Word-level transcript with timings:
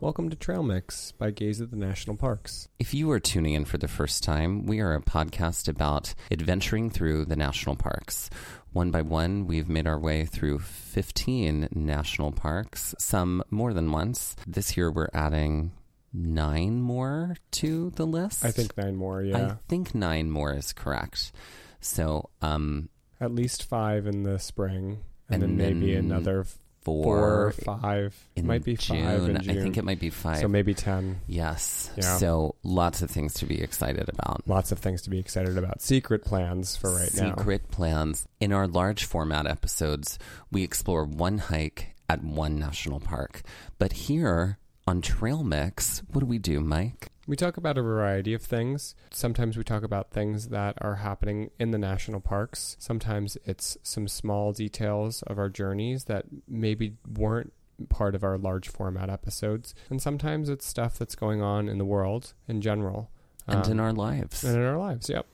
Welcome 0.00 0.30
to 0.30 0.36
Trail 0.36 0.62
Mix 0.62 1.10
by 1.10 1.32
Gaze 1.32 1.60
at 1.60 1.72
the 1.72 1.76
National 1.76 2.16
Parks. 2.16 2.68
If 2.78 2.94
you 2.94 3.10
are 3.10 3.18
tuning 3.18 3.54
in 3.54 3.64
for 3.64 3.78
the 3.78 3.88
first 3.88 4.22
time, 4.22 4.64
we 4.64 4.78
are 4.78 4.94
a 4.94 5.02
podcast 5.02 5.66
about 5.66 6.14
adventuring 6.30 6.88
through 6.88 7.24
the 7.24 7.34
national 7.34 7.74
parks. 7.74 8.30
One 8.72 8.92
by 8.92 9.02
one, 9.02 9.48
we've 9.48 9.68
made 9.68 9.88
our 9.88 9.98
way 9.98 10.24
through 10.24 10.60
15 10.60 11.70
national 11.72 12.30
parks, 12.30 12.94
some 13.00 13.42
more 13.50 13.74
than 13.74 13.90
once. 13.90 14.36
This 14.46 14.76
year, 14.76 14.88
we're 14.88 15.08
adding 15.12 15.72
nine 16.12 16.80
more 16.80 17.34
to 17.52 17.90
the 17.96 18.06
list. 18.06 18.44
I 18.44 18.52
think 18.52 18.78
nine 18.78 18.94
more, 18.94 19.20
yeah. 19.22 19.46
I 19.46 19.56
think 19.68 19.96
nine 19.96 20.30
more 20.30 20.52
is 20.52 20.72
correct. 20.72 21.32
So, 21.80 22.30
um, 22.40 22.88
At 23.20 23.34
least 23.34 23.64
five 23.64 24.06
in 24.06 24.22
the 24.22 24.38
spring, 24.38 25.02
and, 25.28 25.42
And 25.42 25.58
then 25.58 25.80
maybe 25.80 25.96
another 25.96 26.46
four, 26.82 27.04
four 27.04 27.46
or 27.46 27.52
five. 27.52 28.16
in 28.36 28.46
might 28.46 28.64
be 28.64 28.76
June. 28.76 29.04
five 29.04 29.28
in 29.28 29.42
June. 29.42 29.58
I 29.58 29.62
think 29.62 29.76
it 29.76 29.84
might 29.84 30.00
be 30.00 30.10
five. 30.10 30.38
So 30.38 30.48
maybe 30.48 30.74
10. 30.74 31.20
yes. 31.26 31.90
Yeah. 31.96 32.16
So 32.16 32.54
lots 32.62 33.02
of 33.02 33.10
things 33.10 33.34
to 33.34 33.46
be 33.46 33.60
excited 33.62 34.08
about. 34.08 34.42
Lots 34.46 34.72
of 34.72 34.78
things 34.78 35.02
to 35.02 35.10
be 35.10 35.18
excited 35.18 35.58
about. 35.58 35.82
Secret 35.82 36.24
plans 36.24 36.76
for 36.76 36.94
right 36.94 37.12
now. 37.14 37.36
Secret 37.36 37.70
plans. 37.70 38.26
In 38.40 38.52
our 38.52 38.66
large 38.66 39.04
format 39.04 39.46
episodes, 39.46 40.18
we 40.50 40.62
explore 40.62 41.04
one 41.04 41.38
hike 41.38 41.94
at 42.08 42.22
one 42.22 42.58
national 42.58 43.00
park. 43.00 43.42
But 43.78 43.92
here 43.92 44.58
on 44.86 45.02
Trail 45.02 45.44
Mix, 45.44 46.02
what 46.10 46.20
do 46.20 46.26
we 46.26 46.38
do, 46.38 46.60
Mike? 46.60 47.08
We 47.28 47.36
talk 47.36 47.58
about 47.58 47.76
a 47.76 47.82
variety 47.82 48.32
of 48.32 48.40
things. 48.40 48.94
Sometimes 49.10 49.58
we 49.58 49.62
talk 49.62 49.82
about 49.82 50.10
things 50.10 50.48
that 50.48 50.78
are 50.80 50.94
happening 50.96 51.50
in 51.58 51.72
the 51.72 51.78
national 51.78 52.20
parks. 52.20 52.74
Sometimes 52.80 53.36
it's 53.44 53.76
some 53.82 54.08
small 54.08 54.52
details 54.54 55.22
of 55.24 55.38
our 55.38 55.50
journeys 55.50 56.04
that 56.04 56.24
maybe 56.48 56.96
weren't 57.06 57.52
part 57.90 58.14
of 58.14 58.24
our 58.24 58.38
large 58.38 58.70
format 58.70 59.10
episodes. 59.10 59.74
And 59.90 60.00
sometimes 60.00 60.48
it's 60.48 60.66
stuff 60.66 60.96
that's 60.98 61.14
going 61.14 61.42
on 61.42 61.68
in 61.68 61.76
the 61.76 61.84
world 61.84 62.32
in 62.48 62.62
general. 62.62 63.10
And 63.46 63.66
Um, 63.66 63.72
in 63.72 63.80
our 63.80 63.92
lives. 63.92 64.42
and 64.42 64.56
in 64.56 64.62
our 64.62 64.78
lives, 64.78 65.10
yep. 65.10 65.26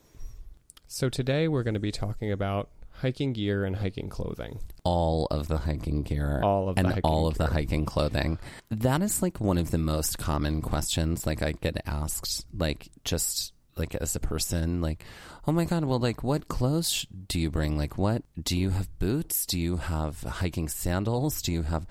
So 0.87 1.07
today 1.07 1.47
we're 1.47 1.63
going 1.63 1.73
to 1.75 1.79
be 1.79 1.93
talking 1.93 2.29
about 2.29 2.69
hiking 2.97 3.33
gear 3.33 3.65
and 3.65 3.75
hiking 3.75 4.09
clothing. 4.09 4.59
all 4.83 5.27
of 5.31 5.47
the 5.47 5.57
hiking 5.57 6.03
gear. 6.03 6.41
All 6.43 6.69
of 6.69 6.75
the 6.75 6.87
and 6.87 7.01
all 7.03 7.27
of 7.27 7.37
the 7.37 7.47
hiking 7.47 7.85
clothing. 7.85 8.39
That 8.69 9.01
is 9.01 9.21
like 9.21 9.41
one 9.41 9.57
of 9.57 9.71
the 9.71 9.77
most 9.77 10.17
common 10.17 10.61
questions. 10.61 11.25
Like 11.25 11.41
I 11.41 11.51
get 11.53 11.81
asked, 11.85 12.45
like 12.55 12.89
just 13.03 13.53
like 13.75 13.95
as 13.95 14.15
a 14.15 14.19
person, 14.19 14.81
like, 14.81 15.03
oh 15.47 15.51
my 15.51 15.65
god, 15.65 15.83
well, 15.83 15.99
like 15.99 16.23
what 16.23 16.47
clothes 16.47 17.05
do 17.27 17.39
you 17.39 17.49
bring? 17.49 17.77
Like 17.77 17.97
what 17.97 18.23
do 18.41 18.57
you 18.57 18.69
have? 18.69 18.87
Boots? 18.99 19.45
Do 19.45 19.59
you 19.59 19.77
have 19.77 20.21
hiking 20.21 20.69
sandals? 20.69 21.41
Do 21.41 21.51
you 21.51 21.63
have? 21.63 21.85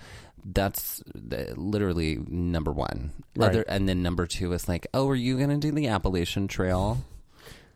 That's 0.47 1.01
uh, 1.31 1.53
literally 1.55 2.19
number 2.27 2.71
one. 2.71 3.11
Right. 3.35 3.49
Other, 3.49 3.61
and 3.63 3.89
then 3.89 4.03
number 4.03 4.25
two 4.27 4.53
is 4.53 4.67
like, 4.69 4.87
oh, 4.93 5.09
are 5.09 5.15
you 5.15 5.37
gonna 5.37 5.57
do 5.57 5.71
the 5.71 5.87
Appalachian 5.87 6.47
Trail? 6.47 6.99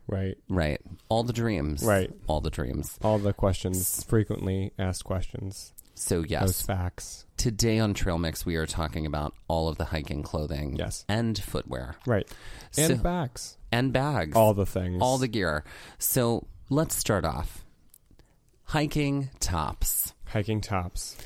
Right. 0.10 0.38
Right. 0.50 0.82
All 1.08 1.24
the 1.24 1.34
dreams. 1.34 1.84
Right. 1.84 2.12
All 2.28 2.42
the 2.42 2.50
dreams. 2.50 2.98
All 3.04 3.20
the 3.20 3.32
questions, 3.34 4.04
frequently 4.06 4.72
asked 4.80 5.04
questions. 5.04 5.72
So 5.94 6.24
yes. 6.24 6.42
Those 6.46 6.62
facts. 6.64 7.26
Today 7.38 7.78
on 7.80 7.94
Trail 7.94 8.18
Mix, 8.18 8.46
we 8.46 8.56
are 8.56 8.66
talking 8.66 9.06
about 9.06 9.34
all 9.48 9.68
of 9.70 9.78
the 9.78 9.86
hiking 9.86 10.24
clothing 10.24 10.78
Yes. 10.78 11.06
and 11.08 11.38
footwear 11.38 11.96
Right. 12.08 12.28
And 12.78 12.98
So- 12.98 13.04
bags. 13.04 13.58
and 13.72 13.94
bags, 13.94 14.36
All 14.36 14.54
the 14.54 14.66
things. 14.66 15.00
all 15.02 15.18
the 15.20 15.28
gear. 15.28 15.64
So 16.00 16.48
let's 16.70 16.96
start 16.96 17.24
off. 17.26 17.64
Hiking 18.66 19.30
tops. 19.40 20.14
hiking 20.28 20.62
tops. 20.62 21.18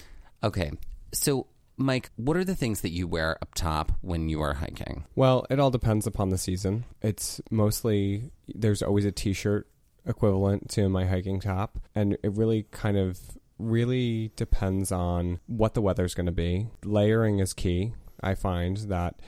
Okay, 0.43 0.71
so 1.13 1.47
Mike, 1.83 2.11
what 2.15 2.37
are 2.37 2.45
the 2.45 2.55
things 2.55 2.79
that 2.79 2.91
you 2.91 3.05
wear 3.05 3.37
up 3.41 3.53
top 3.55 3.91
when 3.99 4.29
you 4.29 4.39
are 4.41 4.53
hiking? 4.53 5.03
Well, 5.15 5.45
it 5.49 5.59
all 5.59 5.69
depends 5.69 6.07
upon 6.07 6.29
the 6.29 6.37
season. 6.37 6.85
It's 7.01 7.41
mostly 7.51 8.31
there's 8.47 8.81
always 8.81 9.03
a 9.03 9.11
t-shirt 9.11 9.67
equivalent 10.05 10.69
to 10.71 10.87
my 10.87 11.05
hiking 11.05 11.41
top, 11.41 11.77
and 11.93 12.13
it 12.23 12.37
really 12.37 12.67
kind 12.71 12.95
of 12.95 13.19
really 13.59 14.31
depends 14.37 14.93
on 14.93 15.41
what 15.47 15.73
the 15.73 15.81
weather's 15.81 16.13
going 16.13 16.25
to 16.25 16.31
be. 16.31 16.67
Layering 16.85 17.39
is 17.39 17.51
key. 17.51 17.93
I 18.21 18.35
find 18.35 18.77
that 18.77 19.21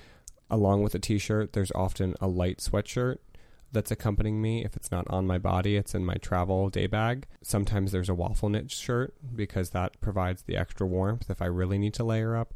along 0.49 0.81
with 0.81 0.95
a 0.95 0.99
t-shirt, 0.99 1.51
there's 1.51 1.73
often 1.75 2.15
a 2.21 2.27
light 2.27 2.59
sweatshirt 2.59 3.17
that's 3.75 3.91
accompanying 3.91 4.41
me. 4.41 4.65
If 4.65 4.75
it's 4.75 4.91
not 4.91 5.05
on 5.11 5.27
my 5.27 5.37
body, 5.37 5.75
it's 5.75 5.93
in 5.93 6.03
my 6.03 6.15
travel 6.15 6.69
day 6.69 6.87
bag. 6.87 7.27
Sometimes 7.43 7.91
there's 7.91 8.09
a 8.09 8.15
waffle 8.15 8.49
knit 8.49 8.71
shirt 8.71 9.13
because 9.35 9.69
that 9.69 10.01
provides 10.01 10.41
the 10.41 10.57
extra 10.57 10.87
warmth 10.87 11.29
if 11.29 11.41
I 11.41 11.45
really 11.45 11.77
need 11.77 11.93
to 11.95 12.03
layer 12.03 12.35
up. 12.35 12.55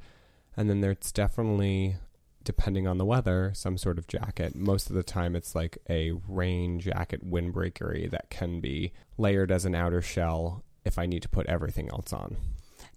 And 0.58 0.70
then 0.70 0.82
there's 0.82 1.12
definitely, 1.12 1.98
depending 2.44 2.88
on 2.88 2.98
the 2.98 3.06
weather, 3.06 3.52
some 3.54 3.78
sort 3.78 4.00
of 4.00 4.08
jacket. 4.08 4.56
Most 4.56 4.90
of 4.90 4.96
the 4.96 5.04
time, 5.04 5.36
it's 5.36 5.54
like 5.54 5.78
a 5.90 6.14
rain 6.28 6.80
jacket, 6.80 7.30
windbreakery 7.30 8.10
that 8.10 8.30
can 8.30 8.60
be 8.60 8.92
layered 9.18 9.52
as 9.52 9.66
an 9.66 9.76
outer 9.76 10.02
shell 10.02 10.64
if 10.84 10.98
I 10.98 11.06
need 11.06 11.22
to 11.22 11.30
put 11.30 11.46
everything 11.46 11.90
else 11.90 12.12
on. 12.12 12.38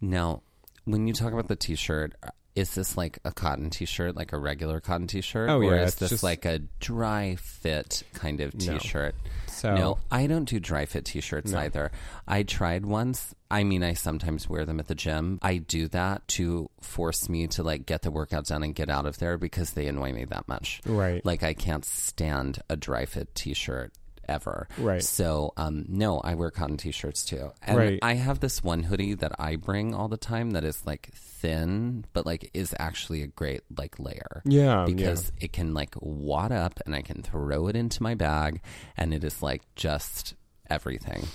Now, 0.01 0.43
when 0.85 1.07
you 1.07 1.13
talk 1.13 1.33
about 1.33 1.49
the 1.49 1.57
t-shirt, 1.57 2.15
is 2.55 2.75
this 2.75 2.97
like 2.97 3.19
a 3.25 3.33
cotton 3.33 3.71
t-shirt, 3.71 4.15
like 4.15 4.33
a 4.33 4.39
regular 4.39 4.79
cotton 4.81 5.07
t-shirt, 5.07 5.49
Oh, 5.49 5.59
or 5.63 5.75
yeah, 5.75 5.85
is 5.85 5.95
this 5.95 6.11
just- 6.11 6.23
like 6.23 6.45
a 6.45 6.59
dry 6.81 7.37
fit 7.37 8.03
kind 8.15 8.41
of 8.41 8.57
t-shirt? 8.59 9.15
So 9.47 9.75
No, 9.77 9.99
I 10.11 10.27
don't 10.27 10.49
do 10.49 10.59
dry 10.61 10.87
fit 10.87 11.05
t-shirts 11.05 11.53
No. 11.53 11.59
either. 11.61 11.93
I 12.27 12.43
tried 12.43 12.85
once. 12.85 13.35
I 13.51 13.65
mean, 13.65 13.83
I 13.85 13.93
sometimes 13.95 14.49
wear 14.49 14.65
them 14.65 14.81
at 14.81 14.89
the 14.89 14.95
gym. 14.95 15.39
I 15.43 15.59
do 15.59 15.89
that 15.89 16.27
to 16.29 16.69
force 16.81 17.29
me 17.29 17.47
to 17.49 17.63
like 17.63 17.87
get 17.87 18.03
the 18.03 18.11
workout 18.11 18.47
done 18.47 18.63
and 18.63 18.75
get 18.75 18.91
out 18.91 19.07
of 19.07 19.19
there 19.19 19.39
because 19.39 19.73
they 19.73 19.87
annoy 19.87 20.13
me 20.13 20.25
that 20.27 20.49
much. 20.49 20.81
right, 20.87 21.25
Like 21.25 21.43
I 21.43 21.55
can't 21.55 21.85
stand 21.85 22.61
a 22.69 22.77
dry 22.77 23.07
fit 23.07 23.35
t-shirt 23.35 23.93
ever. 24.29 24.69
Right. 24.79 25.03
So, 25.03 25.53
um, 25.57 25.85
no, 25.89 26.19
I 26.21 26.35
wear 26.35 26.51
cotton 26.51 26.77
t-shirts 26.77 27.25
too. 27.25 27.53
And 27.63 27.77
Right. 27.77 27.99
I 28.03 28.15
have 28.15 28.41
this 28.41 28.63
one 28.63 28.83
hoodie 28.83 29.15
that 29.15 29.33
I 29.39 29.57
bring 29.57 29.95
all 29.95 30.09
the 30.09 30.17
time 30.17 30.51
that 30.53 30.65
is 30.65 30.85
like 30.87 31.11
thin, 31.15 32.05
but 32.13 32.25
like 32.27 32.51
is 32.55 32.75
actually 32.79 33.23
a 33.23 33.27
great 33.27 33.63
like 33.77 33.99
layer 33.99 34.43
yeah, 34.45 34.85
because 34.87 35.33
it 35.41 35.53
can 35.53 35.75
like 35.75 35.95
wad 36.01 36.53
up 36.53 36.81
and 36.87 36.95
I 36.95 37.03
can 37.03 37.23
throw 37.23 37.67
it 37.69 37.77
into 37.77 38.03
my 38.03 38.15
bag 38.15 38.61
and 38.97 39.13
it 39.13 39.25
is 39.25 39.43
like 39.43 39.63
just 39.77 40.35
everything. 40.71 41.27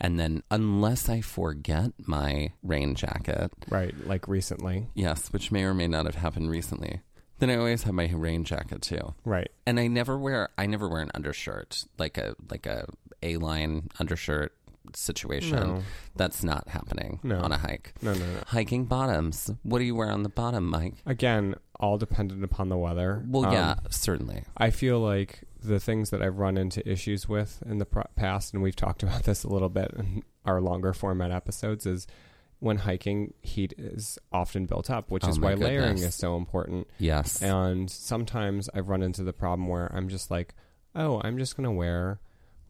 And 0.00 0.18
then, 0.18 0.42
unless 0.50 1.08
I 1.08 1.20
forget 1.20 1.92
my 1.98 2.50
rain 2.64 2.96
jacket, 2.96 3.52
Right, 3.68 3.94
like 4.04 4.26
recently. 4.26 4.88
yes, 4.94 5.32
which 5.32 5.52
may 5.52 5.62
or 5.62 5.74
may 5.74 5.86
not 5.86 6.06
have 6.06 6.16
happened 6.16 6.50
recently, 6.50 7.02
then 7.42 7.50
I 7.50 7.56
always 7.56 7.82
have 7.82 7.94
my 7.94 8.08
rain 8.14 8.44
jacket 8.44 8.82
too. 8.82 9.14
Right. 9.24 9.50
And 9.66 9.78
I 9.80 9.88
never 9.88 10.16
wear 10.16 10.48
I 10.56 10.66
never 10.66 10.88
wear 10.88 11.02
an 11.02 11.10
undershirt 11.14 11.84
like 11.98 12.16
a 12.18 12.34
like 12.50 12.66
a 12.66 12.86
A 13.22 13.36
line 13.38 13.88
undershirt 13.98 14.52
situation. 14.94 15.56
No. 15.56 15.82
That's 16.16 16.42
not 16.44 16.68
happening 16.68 17.20
No. 17.22 17.40
on 17.40 17.52
a 17.52 17.58
hike. 17.58 17.94
No, 18.02 18.12
no, 18.14 18.18
no. 18.20 18.40
Hiking 18.46 18.84
bottoms. 18.84 19.50
What 19.62 19.78
do 19.78 19.84
you 19.84 19.94
wear 19.94 20.10
on 20.10 20.22
the 20.22 20.28
bottom, 20.28 20.66
Mike? 20.68 20.94
Again, 21.06 21.54
all 21.78 21.98
dependent 21.98 22.44
upon 22.44 22.68
the 22.68 22.76
weather. 22.76 23.24
Well, 23.26 23.46
Um, 23.46 23.52
yeah, 23.52 23.74
certainly. 23.90 24.44
I 24.56 24.70
feel 24.70 25.00
like 25.00 25.44
the 25.62 25.78
things 25.80 26.10
that 26.10 26.20
I've 26.22 26.38
run 26.38 26.56
into 26.56 26.86
issues 26.88 27.28
with 27.28 27.62
in 27.66 27.78
the 27.78 27.86
past, 27.86 28.52
and 28.54 28.62
we've 28.62 28.76
talked 28.76 29.02
about 29.04 29.22
this 29.24 29.44
a 29.44 29.48
little 29.48 29.68
bit 29.68 29.92
in 29.96 30.22
our 30.44 30.60
longer 30.60 30.92
format 30.92 31.30
episodes, 31.30 31.86
is 31.86 32.06
when 32.62 32.76
hiking, 32.76 33.34
heat 33.42 33.74
is 33.76 34.20
often 34.30 34.66
built 34.66 34.88
up, 34.88 35.10
which 35.10 35.24
Oh 35.24 35.28
is 35.28 35.40
why 35.40 35.54
layering 35.54 35.98
is 35.98 36.14
so 36.14 36.36
important. 36.36 36.86
Yes. 36.96 37.42
And 37.42 37.90
sometimes 37.90 38.70
I've 38.72 38.88
run 38.88 39.02
into 39.02 39.24
the 39.24 39.32
problem 39.32 39.66
where 39.66 39.92
I'm 39.92 40.08
just 40.08 40.30
like, 40.30 40.54
oh, 40.94 41.20
I'm 41.24 41.38
just 41.38 41.56
going 41.56 41.64
to 41.64 41.72
wear 41.72 42.20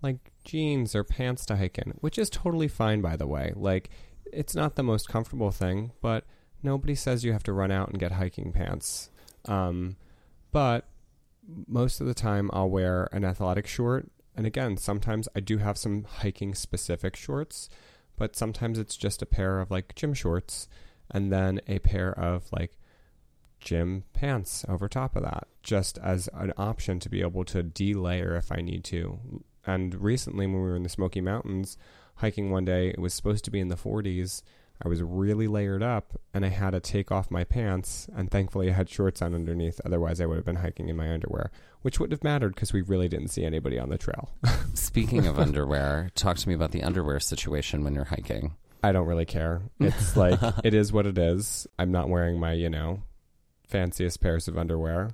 like 0.01 0.33
jeans 0.45 0.95
or 0.95 1.05
pants 1.05 1.45
to 1.45 1.57
hike 1.57 1.77
in, 1.77 1.91
which 2.01 2.17
is 2.17 2.31
totally 2.31 2.69
fine, 2.69 3.03
by 3.03 3.17
the 3.17 3.27
way. 3.27 3.53
Like, 3.55 3.91
it's 4.33 4.55
not 4.55 4.77
the 4.77 4.83
most 4.83 5.11
comfortable 5.11 5.51
thing, 5.51 5.93
but 6.01 6.25
nobody 6.63 6.95
says 6.95 7.23
you 7.23 7.35
have 7.35 7.43
to 7.43 7.53
run 7.53 7.71
out 7.71 7.91
and 7.91 7.99
get 7.99 8.13
hiking 8.13 8.51
pants. 8.51 9.11
Um, 9.45 9.97
but 10.53 10.87
most 11.67 12.01
of 12.01 12.07
the 12.07 12.15
time, 12.15 12.49
I'll 12.55 12.71
wear 12.71 13.11
an 13.13 13.27
athletic 13.27 13.67
short. 13.67 14.09
And 14.35 14.47
again, 14.47 14.79
sometimes 14.79 15.29
I 15.37 15.41
do 15.41 15.59
have 15.59 15.77
some 15.77 16.05
hiking 16.05 16.55
specific 16.55 17.15
shorts, 17.15 17.69
but 18.17 18.37
sometimes 18.37 18.79
it's 18.79 18.97
just 18.97 19.23
a 19.23 19.27
pair 19.27 19.61
of 19.61 19.71
like 19.71 19.95
gym 19.95 20.15
shorts 20.15 20.69
and 21.11 21.33
then 21.33 21.61
a 21.67 21.79
pair 21.81 22.13
of 22.19 22.51
like 22.53 22.77
gym 23.61 24.05
pants 24.13 24.65
over 24.69 24.89
top 24.89 25.17
of 25.17 25.23
that, 25.23 25.47
just 25.63 25.99
as 25.99 26.29
an 26.35 26.53
option 26.57 26.99
to 26.99 27.09
be 27.09 27.21
able 27.21 27.45
to 27.45 27.63
delayer 27.63 28.37
if 28.37 28.51
I 28.53 28.61
need 28.61 28.85
to. 28.85 29.43
And 29.67 29.95
recently, 29.95 30.47
when 30.47 30.57
we 30.57 30.61
were 30.63 30.77
in 30.77 30.83
the 30.83 30.89
Smoky 30.89 31.21
Mountains 31.21 31.77
hiking 32.17 32.51
one 32.51 32.65
day, 32.65 32.89
it 32.89 32.99
was 32.99 33.15
supposed 33.15 33.45
to 33.45 33.51
be 33.51 33.61
in 33.61 33.69
the 33.69 33.77
40s. 33.77 34.43
I 34.85 34.89
was 34.89 35.03
really 35.03 35.47
layered 35.47 35.83
up 35.83 36.21
and 36.35 36.45
I 36.45 36.49
had 36.49 36.71
to 36.71 36.81
take 36.81 37.13
off 37.13 37.31
my 37.31 37.45
pants. 37.45 38.09
And 38.17 38.31
thankfully, 38.31 38.71
I 38.71 38.73
had 38.73 38.89
shorts 38.89 39.23
on 39.23 39.35
underneath. 39.35 39.81
Otherwise, 39.85 40.21
I 40.21 40.27
would 40.27 40.37
have 40.37 40.45
been 40.45 40.57
hiking 40.57 40.89
in 40.89 40.97
my 40.97 41.13
underwear, 41.13 41.51
which 41.83 42.01
wouldn't 42.01 42.19
have 42.19 42.25
mattered 42.25 42.55
because 42.55 42.73
we 42.73 42.83
really 42.83 43.09
didn't 43.09 43.29
see 43.29 43.45
anybody 43.45 43.79
on 43.79 43.91
the 43.91 43.99
trail. 43.99 44.31
Speaking 44.75 45.27
of 45.27 45.39
underwear, 45.39 46.11
talk 46.15 46.37
to 46.39 46.49
me 46.49 46.55
about 46.55 46.73
the 46.73 46.83
underwear 46.83 47.21
situation 47.21 47.85
when 47.85 47.95
you're 47.95 48.05
hiking. 48.05 48.57
I 48.83 48.93
don't 48.93 49.07
really 49.07 49.25
care. 49.25 49.63
It's 49.79 50.17
like, 50.17 50.41
it 50.65 50.75
is 50.75 50.93
what 50.93 51.07
it 51.07 51.17
is. 51.17 51.67
I'm 51.79 51.93
not 51.93 52.09
wearing 52.09 52.41
my, 52.41 52.53
you 52.53 52.69
know, 52.69 53.03
fanciest 53.69 54.21
pairs 54.21 54.49
of 54.49 54.59
underwear. 54.59 55.11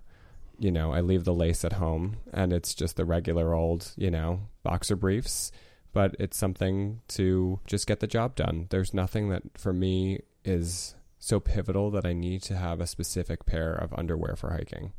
You 0.58 0.72
know, 0.72 0.92
I 0.92 1.02
leave 1.02 1.24
the 1.24 1.34
lace 1.34 1.64
at 1.64 1.74
home 1.74 2.16
and 2.32 2.52
it's 2.52 2.74
just 2.74 2.96
the 2.96 3.04
regular 3.04 3.54
old, 3.54 3.92
you 3.96 4.10
know, 4.10 4.40
boxer 4.62 4.96
briefs. 4.96 5.52
But 5.98 6.14
it's 6.20 6.36
something 6.36 7.00
to 7.08 7.58
just 7.66 7.88
get 7.88 7.98
the 7.98 8.06
job 8.06 8.36
done. 8.36 8.68
There's 8.70 8.94
nothing 8.94 9.30
that 9.30 9.42
for 9.58 9.72
me 9.72 10.20
is 10.44 10.94
so 11.18 11.40
pivotal 11.40 11.90
that 11.90 12.06
I 12.06 12.12
need 12.12 12.40
to 12.42 12.56
have 12.56 12.80
a 12.80 12.86
specific 12.86 13.44
pair 13.46 13.74
of 13.74 13.92
underwear 13.94 14.36
for 14.36 14.52
hiking. 14.52 14.92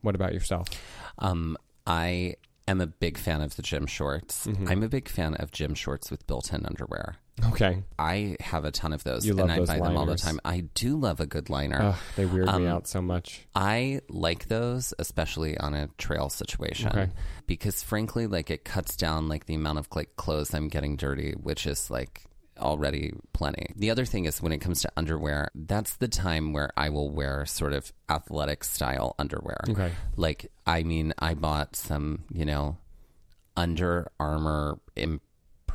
What 0.00 0.16
about 0.16 0.34
yourself? 0.34 0.66
Um, 1.20 1.56
I 1.86 2.34
am 2.66 2.80
a 2.80 2.88
big 2.88 3.18
fan 3.18 3.40
of 3.40 3.54
the 3.54 3.62
gym 3.62 3.86
shorts. 3.86 4.48
Mhm. 4.48 4.68
I'm 4.68 4.82
a 4.82 4.88
big 4.88 5.08
fan 5.08 5.34
of 5.36 5.52
gym 5.52 5.74
shorts 5.74 6.10
with 6.10 6.26
built-in 6.26 6.66
underwear. 6.66 7.18
Okay. 7.48 7.82
I 7.98 8.36
have 8.40 8.64
a 8.64 8.70
ton 8.70 8.92
of 8.92 9.04
those, 9.04 9.26
You 9.26 9.38
and 9.38 9.52
I 9.52 9.58
those 9.58 9.68
buy 9.68 9.78
them 9.78 9.96
all 9.96 10.06
the 10.06 10.16
time. 10.16 10.40
I 10.44 10.60
do 10.74 10.96
love 10.96 11.20
a 11.20 11.26
good 11.26 11.50
liner. 11.50 11.80
Ugh, 11.82 11.96
they 12.16 12.24
weird 12.24 12.48
Um, 12.48 12.62
me 12.62 12.68
out 12.68 12.86
so 12.88 13.02
much. 13.02 13.46
I 13.54 14.00
like 14.08 14.48
those, 14.48 14.94
especially 14.98 15.58
on 15.58 15.74
a 15.74 15.88
trail 15.98 16.30
situation, 16.30 16.88
Okay. 16.88 17.10
because 17.46 17.82
frankly, 17.82 18.26
like 18.26 18.50
it 18.50 18.64
cuts 18.64 18.96
down 18.96 19.28
like 19.28 19.44
the 19.46 19.54
amount 19.54 19.78
of 19.78 19.88
like 19.94 20.16
clothes 20.16 20.54
I'm 20.54 20.68
getting 20.68 20.96
dirty, 20.96 21.32
which 21.32 21.66
is 21.66 21.90
like 21.90 22.22
already 22.58 23.12
plenty. 23.34 23.66
The 23.76 23.90
other 23.90 24.06
thing 24.06 24.24
is 24.24 24.40
when 24.40 24.52
it 24.52 24.60
comes 24.60 24.80
to 24.80 24.92
underwear, 24.96 25.50
that's 25.54 25.96
the 25.96 26.08
time 26.08 26.54
where 26.54 26.70
I 26.74 26.88
will 26.88 27.10
wear 27.10 27.44
sort 27.44 27.74
of 27.74 27.92
athletic 28.08 28.64
style 28.64 29.14
underwear. 29.18 29.58
Okay. 29.68 29.92
Like, 30.16 30.50
I 30.66 30.82
mean, 30.84 31.12
I 31.18 31.34
bought 31.34 31.76
some, 31.76 32.24
you 32.32 32.46
know, 32.46 32.78
Under 33.58 34.10
Armour, 34.18 34.78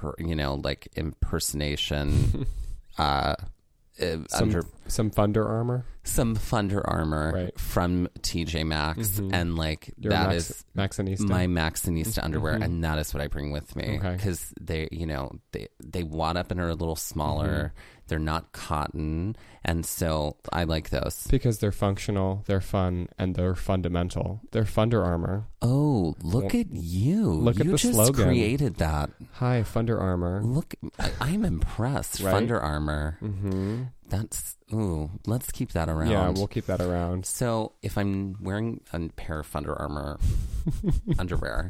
imper, 0.02 0.14
you 0.28 0.36
know, 0.36 0.56
like 0.56 0.88
impersonation, 0.96 2.46
uh, 2.98 3.36
uh, 4.02 4.18
Some, 4.30 4.50
under 4.50 4.64
some 4.88 5.10
Thunder 5.10 5.48
Armor. 5.48 5.86
some 6.04 6.34
Thunder 6.36 6.82
Armor 6.90 7.32
Right. 7.34 7.60
from 7.60 8.08
TJ 8.22 8.66
Maxx, 8.66 9.20
Mhm. 9.20 9.34
and 9.34 9.56
like 9.56 9.94
Your 9.98 10.12
that 10.12 10.30
Max, 10.30 10.50
is 10.50 10.66
Maxxinista. 10.76 11.28
my 11.30 11.46
Maxxinista 11.48 12.24
underwear, 12.24 12.58
Mhm. 12.58 12.64
and 12.64 12.84
that 12.84 12.98
is 13.00 13.14
what 13.14 13.22
I 13.22 13.28
bring 13.28 13.52
with 13.52 13.76
me 13.76 13.98
Okay. 14.00 14.16
because 14.16 14.54
they, 14.60 14.88
you 14.92 15.06
know, 15.06 15.32
they 15.52 15.68
they 15.84 16.04
wad 16.04 16.38
up 16.38 16.52
and 16.52 16.60
are 16.60 16.70
a 16.70 16.74
little 16.76 16.96
smaller. 16.96 17.74
Mm-hmm. 17.76 18.01
They're 18.12 18.20
not 18.20 18.52
cotton, 18.52 19.38
and 19.64 19.86
so 19.86 20.36
I 20.52 20.66
like 20.66 20.90
those. 20.90 21.28
Because 21.32 21.60
they're 21.60 21.72
functional, 21.72 22.44
they're 22.46 22.60
fun, 22.60 23.08
and 23.18 23.36
they're 23.36 23.56
fundamental. 23.56 24.42
They're 24.52 24.66
Thunder 24.66 25.02
Armor. 25.02 25.46
Oh, 25.62 26.18
look 26.22 26.54
at 26.54 26.74
you! 26.74 27.32
Look 27.32 27.62
at 27.62 27.66
you 27.66 27.72
the 27.72 27.78
just 27.78 27.94
slogan. 27.94 28.26
created 28.26 28.76
that. 28.80 29.12
Hi, 29.36 29.64
Thunder 29.64 29.98
Armor. 29.98 30.44
Look, 30.44 30.76
I, 31.00 31.12
I'm 31.22 31.46
impressed. 31.46 32.20
Right? 32.20 32.34
Under 32.36 32.60
Armour. 32.60 33.18
Mm-hmm. 33.22 33.84
That's 34.10 34.58
ooh. 34.74 35.10
Let's 35.26 35.50
keep 35.50 35.72
that 35.72 35.88
around. 35.88 36.12
Yeah, 36.12 36.28
we'll 36.32 36.48
keep 36.48 36.66
that 36.66 36.82
around. 36.82 37.26
So 37.26 37.72
if 37.82 37.98
I'm 37.98 38.36
wearing 38.44 38.82
a 38.92 39.08
pair 39.08 39.40
of 39.40 39.48
Thunder 39.48 39.74
Armor 39.74 40.20
underwear, 41.18 41.70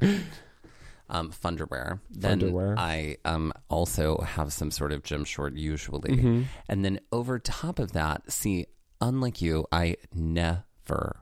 um, 1.12 1.32
Funderwear, 1.32 2.00
then 2.10 2.40
Funderwear. 2.40 2.76
I 2.78 3.18
um 3.26 3.54
also 3.70 4.18
have 4.22 4.52
some 4.54 4.72
sort 4.72 4.92
of 4.92 5.04
gym 5.04 5.24
short 5.26 5.54
usually, 5.54 6.18
Mhm. 6.18 6.46
and 6.70 6.84
then 6.86 7.00
over 7.12 7.38
top 7.38 7.78
of 7.80 7.92
that, 7.92 8.32
see, 8.32 8.66
unlike 9.02 9.42
you, 9.42 9.66
I 9.72 9.98
never 10.14 10.64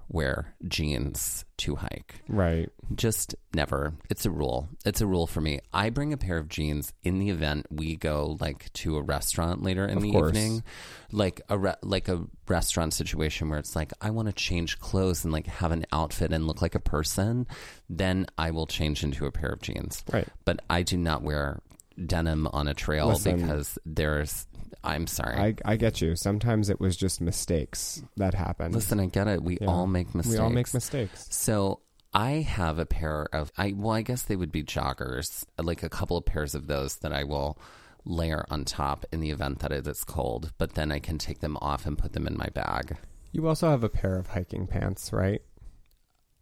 wear 0.09 0.53
jeans 0.67 1.45
to 1.57 1.75
hike. 1.75 2.21
Right. 2.27 2.69
Just 2.95 3.35
never. 3.53 3.93
It's 4.09 4.25
a 4.25 4.31
rule. 4.31 4.69
It's 4.85 5.01
a 5.01 5.07
rule 5.07 5.27
for 5.27 5.41
me. 5.41 5.59
I 5.73 5.89
bring 5.89 6.13
a 6.13 6.17
pair 6.17 6.37
of 6.37 6.47
jeans 6.49 6.93
in 7.03 7.19
the 7.19 7.29
event 7.29 7.67
we 7.69 7.95
go 7.95 8.37
like 8.39 8.71
to 8.73 8.97
a 8.97 9.01
restaurant 9.01 9.61
later 9.63 9.85
in 9.85 9.97
Of 9.97 10.03
the 10.03 10.11
course. 10.11 10.29
evening, 10.29 10.63
like 11.11 11.41
a 11.49 11.57
re- 11.57 11.75
like 11.83 12.07
a 12.07 12.23
restaurant 12.47 12.93
situation 12.93 13.49
where 13.49 13.59
it's 13.59 13.75
like 13.75 13.91
I 14.01 14.09
want 14.11 14.27
to 14.27 14.33
change 14.33 14.79
clothes 14.79 15.23
and 15.23 15.33
like 15.33 15.47
have 15.47 15.71
an 15.71 15.85
outfit 15.91 16.31
and 16.33 16.47
look 16.47 16.61
like 16.61 16.75
a 16.75 16.79
person. 16.79 17.45
Then 17.89 18.25
I 18.37 18.51
will 18.51 18.67
change 18.67 19.03
into 19.03 19.25
a 19.25 19.31
pair 19.31 19.49
of 19.51 19.61
jeans. 19.61 20.03
Right. 20.11 20.27
But 20.45 20.61
I 20.69 20.83
do 20.83 20.97
not 20.97 21.21
wear 21.23 21.59
denim 22.07 22.47
on 22.47 22.67
a 22.67 22.73
trail 22.73 23.07
Listen. 23.09 23.41
because 23.41 23.77
there's. 23.85 24.47
I'm 24.83 25.07
sorry. 25.07 25.37
I, 25.37 25.55
I 25.65 25.75
get 25.75 25.99
you. 26.01 26.15
Sometimes 26.15 26.69
it 26.69 26.79
was 26.79 26.95
just 26.95 27.19
mistakes 27.19 28.01
that 28.17 28.33
happened. 28.33 28.73
Listen, 28.73 28.99
I 28.99 29.07
get 29.07 29.27
it. 29.27 29.43
We 29.43 29.57
Yeah. 29.59 29.67
all 29.67 29.87
make 29.87 30.15
mistakes. 30.15 30.37
We 30.37 30.43
all 30.43 30.49
make 30.49 30.73
mistakes. 30.73 31.27
So 31.29 31.81
I 32.13 32.31
have 32.47 32.79
a 32.79 32.85
pair 32.85 33.27
of 33.33 33.51
I 33.57 33.73
well, 33.75 33.91
I 33.91 34.01
guess 34.01 34.23
they 34.23 34.35
would 34.35 34.51
be 34.51 34.63
joggers, 34.63 35.45
like 35.57 35.83
a 35.83 35.89
couple 35.89 36.17
of 36.17 36.25
pairs 36.25 36.55
of 36.55 36.67
those 36.67 36.97
that 36.97 37.11
I 37.11 37.23
will 37.25 37.57
layer 38.05 38.45
on 38.49 38.63
top 38.63 39.05
in 39.11 39.19
the 39.19 39.29
event 39.31 39.59
that 39.59 39.71
it 39.71 39.85
is 39.85 40.03
cold, 40.05 40.53
but 40.57 40.73
then 40.75 40.91
I 40.91 40.99
can 40.99 41.17
take 41.17 41.39
them 41.39 41.57
off 41.61 41.85
and 41.85 41.97
put 41.97 42.13
them 42.13 42.25
in 42.25 42.37
my 42.37 42.47
bag. 42.47 42.95
You 43.31 43.47
also 43.47 43.69
have 43.69 43.83
a 43.83 43.89
pair 43.89 44.15
of 44.17 44.27
hiking 44.27 44.65
pants, 44.65 45.11
right? 45.13 45.41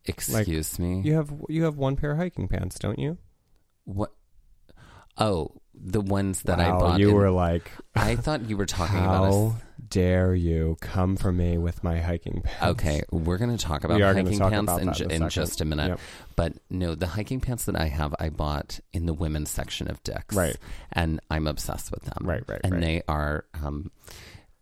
Excuse 0.06 0.80
me. 0.80 1.02
You 1.02 1.16
have 1.16 1.34
you 1.50 1.64
have 1.64 1.76
one 1.78 1.96
pair 1.98 2.12
of 2.12 2.18
hiking 2.18 2.48
pants, 2.48 2.80
don't 2.80 3.00
you? 3.00 3.18
What? 3.84 4.14
Oh, 5.17 5.51
the 5.74 6.01
ones 6.01 6.41
that 6.43 6.59
I 6.59 6.69
Wow, 6.71 6.79
bought. 6.79 7.00
You 7.00 7.09
in- 7.09 7.15
were 7.15 7.31
like, 7.31 7.71
I 7.95 8.15
thought 8.15 8.50
you 8.50 8.57
were 8.57 8.65
talking 8.65 8.97
about 8.97 9.25
how 9.31 9.55
dare 9.89 10.36
you 10.36 10.75
come 10.81 11.15
for 11.15 11.31
me 11.31 11.57
with 11.57 11.83
my 11.83 12.00
hiking 12.00 12.41
pants? 12.43 12.63
Okay, 12.81 13.03
we're 13.12 13.38
going 13.38 13.55
to 13.55 13.63
talk 13.63 13.83
about 13.83 13.95
We 13.97 14.03
are 14.03 14.13
gonna 14.13 14.24
hiking 14.25 14.39
talk 14.39 14.51
pants 14.51 14.63
about 14.71 14.81
in, 14.81 14.88
that 14.88 14.95
ju- 14.95 15.03
in 15.05 15.09
a 15.12 15.13
in 15.13 15.19
second. 15.19 15.29
just 15.29 15.62
a 15.62 15.65
minute. 15.65 15.88
Yep. 15.89 16.00
But 16.36 16.53
no, 16.69 16.93
the 16.95 17.07
hiking 17.07 17.39
pants 17.39 17.65
that 17.65 17.75
I 17.79 17.86
have, 17.88 18.13
I 18.19 18.29
bought 18.29 18.79
in 18.91 19.05
the 19.05 19.13
women's 19.13 19.50
section 19.50 19.89
of 19.89 20.03
Dick's. 20.03 20.36
Right. 20.36 20.57
And 20.93 21.19
I'm 21.31 21.47
obsessed 21.47 21.91
with 21.91 22.03
them. 22.03 22.17
Right, 22.27 22.43
right, 22.47 22.62
And 22.63 22.74
right. 22.74 22.81
they 22.81 23.01
are 23.07 23.45
um, 23.63 23.91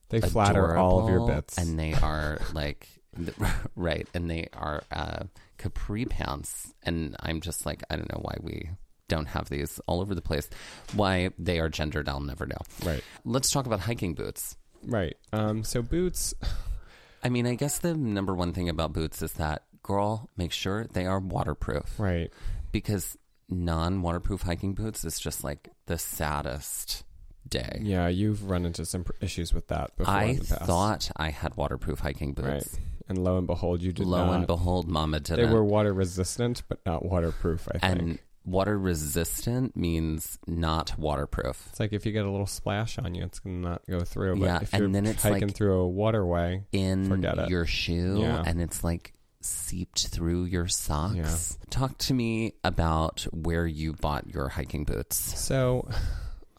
They 0.10 0.22
flatter 0.22 0.78
all 0.78 1.00
of 1.04 1.10
your 1.10 1.18
adorable, 1.18 1.36
bits. 1.36 1.58
and 1.58 1.80
they 1.80 1.94
are 2.04 2.40
like 2.54 2.88
right 3.78 4.08
and 4.14 4.30
they 4.30 4.50
are 4.52 4.84
uh 4.92 5.24
capri 5.58 6.04
pants 6.04 6.74
and 6.84 7.16
i'm 7.22 7.40
just 7.40 7.66
like 7.66 7.82
i 7.90 7.96
don't 7.96 8.12
know 8.12 8.20
why 8.22 8.36
we 8.42 8.70
don't 9.08 9.28
have 9.28 9.50
these 9.50 9.80
all 9.88 10.02
over 10.02 10.16
the 10.16 10.22
place 10.22 10.50
why 10.94 11.30
they 11.38 11.60
are 11.60 11.70
gendered 11.70 12.08
i'll 12.10 12.20
never 12.20 12.46
know 12.46 12.58
right. 12.84 13.04
let's 13.24 13.52
talk 13.52 13.66
about 13.66 13.80
hiking 13.82 14.14
boots 14.14 14.58
Right. 14.88 15.16
Um, 15.34 15.64
so 15.64 15.82
boots, 15.82 16.34
i 17.24 17.30
mean 17.30 17.48
i 17.48 17.56
guess 17.56 17.80
the 17.80 17.96
number 17.96 18.34
one 18.34 18.54
thing 18.54 18.70
about 18.70 18.94
boots 18.94 19.22
is 19.22 19.34
that 19.34 19.64
girl 19.84 20.30
make 20.38 20.52
sure 20.52 20.86
they 20.94 21.06
are 21.06 21.20
waterproof 21.20 22.00
right. 22.00 22.32
because 22.72 23.18
non 23.50 24.02
waterproof 24.02 24.42
hiking 24.44 24.74
boots 24.74 25.04
is 25.06 25.20
just 25.20 25.44
like 25.44 25.70
the 25.88 25.98
saddest 25.98 27.04
day. 27.48 27.80
Yeah, 27.84 28.08
you've 28.08 28.50
run 28.50 28.66
into 28.66 28.86
some 28.86 29.04
pr- 29.04 29.12
issues 29.22 29.54
with 29.54 29.68
that 29.68 29.96
before 29.96 30.12
I 30.14 30.24
in 30.24 30.38
the 30.40 30.46
past. 30.46 30.66
thought 30.66 31.12
I 31.16 31.30
had 31.30 31.56
waterproof 31.56 32.00
hiking 32.00 32.34
boots. 32.34 32.48
right, 32.48 32.68
and 33.08 33.20
lo 33.24 33.38
and 33.38 33.46
behold, 33.46 33.84
you 33.84 33.92
did 33.92 34.08
Lo 34.08 34.26
not. 34.26 34.36
and 34.36 34.48
behold, 34.48 34.88
Mama 34.88 35.20
they 35.20 35.36
didn't. 35.36 35.52
were 35.54 35.64
water 35.64 35.94
resistant, 35.94 36.64
but 36.68 36.80
not 36.88 37.06
waterproof. 37.06 37.68
I 37.72 37.78
think. 37.78 38.24
And 38.46 38.54
water 38.54 38.78
resistant 38.78 39.76
means 39.76 40.38
not 40.48 40.98
waterproof. 40.98 41.68
It's 41.72 41.80
like 41.80 41.94
if 41.94 42.06
you 42.06 42.12
get 42.12 42.26
a 42.26 42.32
little 42.32 42.46
splash 42.48 42.98
on 42.98 43.16
you, 43.16 43.24
it's 43.24 43.40
gonna 43.40 43.56
not 43.58 43.82
go 43.90 44.02
through. 44.02 44.38
But 44.40 44.46
Yeah, 44.46 44.60
if 44.62 44.74
and 44.74 44.82
you're 44.82 44.92
then 44.92 45.06
it's 45.06 45.24
hiking 45.24 45.48
like- 45.50 45.56
through 45.56 45.80
a 45.80 45.88
waterway, 45.88 46.64
in 46.72 47.08
Forget 47.10 47.38
it. 47.38 47.50
your 47.50 47.66
shoe 47.66 48.20
Yeah. 48.22 48.44
and 48.46 48.62
it's 48.62 48.84
like 48.84 49.14
seeped 49.42 50.08
through 50.08 50.46
your 50.46 50.68
socks. 50.68 51.16
Yeah. 51.60 51.66
Talk 51.70 51.98
to 52.00 52.14
me 52.14 52.54
about 52.64 53.22
where 53.32 53.68
you 53.68 53.94
bought 53.94 54.28
your 54.34 54.50
hiking 54.50 54.86
boots. 54.86 55.18
So, 55.40 55.88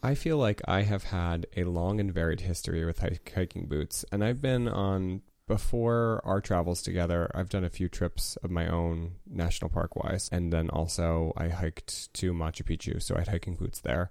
I 0.01 0.15
feel 0.15 0.37
like 0.37 0.61
I 0.67 0.83
have 0.83 1.03
had 1.05 1.47
a 1.57 1.63
long 1.65 1.99
and 1.99 2.13
varied 2.13 2.41
history 2.41 2.85
with 2.85 2.99
hike- 2.99 3.31
hiking 3.35 3.65
boots, 3.67 4.05
and 4.11 4.23
I've 4.23 4.41
been 4.41 4.67
on 4.69 5.21
before 5.47 6.21
our 6.23 6.41
travels 6.41 6.81
together. 6.81 7.31
I've 7.33 7.49
done 7.49 7.63
a 7.63 7.69
few 7.69 7.87
trips 7.89 8.35
of 8.43 8.51
my 8.51 8.67
own 8.67 9.13
national 9.25 9.69
park 9.69 9.95
wise, 9.95 10.29
and 10.31 10.51
then 10.51 10.69
also 10.69 11.33
I 11.37 11.47
hiked 11.47 12.13
to 12.15 12.33
Machu 12.33 12.63
Picchu, 12.63 13.01
so 13.01 13.15
I 13.15 13.19
had 13.19 13.29
hiking 13.29 13.55
boots 13.55 13.79
there. 13.79 14.09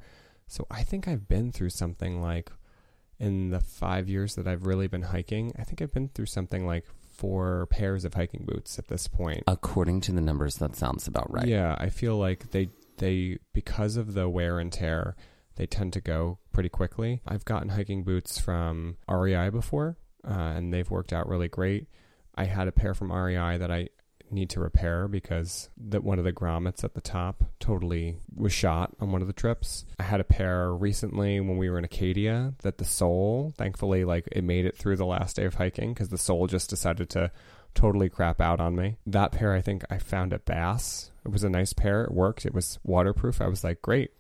So 0.49 0.67
I 0.71 0.83
think 0.83 1.07
I've 1.07 1.29
been 1.29 1.53
through 1.53 1.71
something 1.71 2.21
like 2.21 2.51
in 3.19 3.51
the 3.51 3.61
five 3.61 4.09
years 4.09 4.35
that 4.35 4.47
I've 4.47 4.67
really 4.67 4.87
been 4.87 5.03
hiking. 5.03 5.53
I 5.59 5.65
think 5.65 5.83
I've 5.83 5.93
been 5.93 6.09
through 6.09 6.27
something 6.27 6.67
like 6.67 6.87
four 7.17 7.67
pairs 7.71 8.05
of 8.05 8.15
hiking 8.15 8.45
boots 8.45 8.79
at 8.79 8.89
this 8.89 9.09
point. 9.09 9.43
According 9.47 10.03
to 10.03 10.13
the 10.13 10.21
numbers, 10.21 10.57
that 10.57 10.77
sounds 10.77 11.07
about 11.07 11.33
right. 11.33 11.47
Yeah, 11.47 11.77
I 11.79 11.89
feel 11.89 12.17
like 12.17 12.51
they 12.51 12.69
they 12.99 13.39
because 13.53 13.97
of 13.97 14.15
the 14.15 14.29
wear 14.29 14.59
and 14.59 14.73
tear, 14.73 15.17
they 15.57 15.67
tend 15.67 15.93
to 15.95 16.01
go 16.01 16.39
pretty 16.53 16.69
quickly. 16.69 17.23
I've 17.27 17.45
gotten 17.45 17.71
hiking 17.71 18.05
boots 18.05 18.39
from 18.39 18.97
REI 19.09 19.51
before, 19.51 19.97
uh, 20.27 20.33
and 20.33 20.73
they've 20.73 20.91
worked 20.91 21.13
out 21.13 21.29
really 21.29 21.49
great. 21.49 21.87
I 22.35 22.45
had 22.45 22.69
a 22.69 22.73
pair 22.73 22.95
from 22.95 23.13
REI 23.13 23.59
that 23.59 23.71
I 23.71 23.89
need 24.31 24.51
to 24.51 24.61
repair 24.61 25.09
because 25.09 25.69
that 25.77 26.03
one 26.03 26.19
of 26.19 26.25
the 26.25 26.33
grommets 26.33 26.85
at 26.85 26.95
the 26.95 27.01
top 27.01 27.45
totally 27.61 28.19
was 28.35 28.53
shot 28.53 28.95
on 29.01 29.13
one 29.13 29.23
of 29.23 29.29
the 29.29 29.33
trips. 29.33 29.85
I 29.99 30.03
had 30.05 30.21
a 30.21 30.25
pair 30.25 30.73
recently 30.75 31.41
when 31.41 31.57
we 31.57 31.71
were 31.71 31.79
in 31.79 31.85
Acadia 31.85 32.55
that 32.63 32.79
the 32.79 32.85
sole, 32.85 33.53
thankfully, 33.57 34.05
like 34.05 34.29
it 34.33 34.43
made 34.43 34.67
it 34.67 34.77
through 34.77 34.97
the 34.97 35.07
last 35.07 35.37
day 35.37 35.45
of 35.45 35.55
hiking 35.55 35.95
because 35.95 36.09
the 36.09 36.19
sole 36.19 36.47
just 36.47 36.71
decided 36.71 37.09
to 37.11 37.31
totally 37.75 38.09
crap 38.09 38.41
out 38.41 38.61
on 38.61 38.75
me. 38.75 38.97
That 39.07 39.33
pair 39.33 39.53
I 39.53 39.61
think 39.61 39.85
I 39.91 39.99
found 39.99 40.33
at 40.33 40.45
Bass. 40.45 41.11
It 41.25 41.31
was 41.31 41.45
a 41.45 41.51
nice 41.51 41.73
pair. 41.73 42.05
It 42.05 42.13
worked. 42.13 42.47
It 42.47 42.55
was 42.55 42.79
waterproof. 42.83 43.41
I 43.41 43.49
was 43.49 43.63
like, 43.63 43.83
great. 43.83 44.11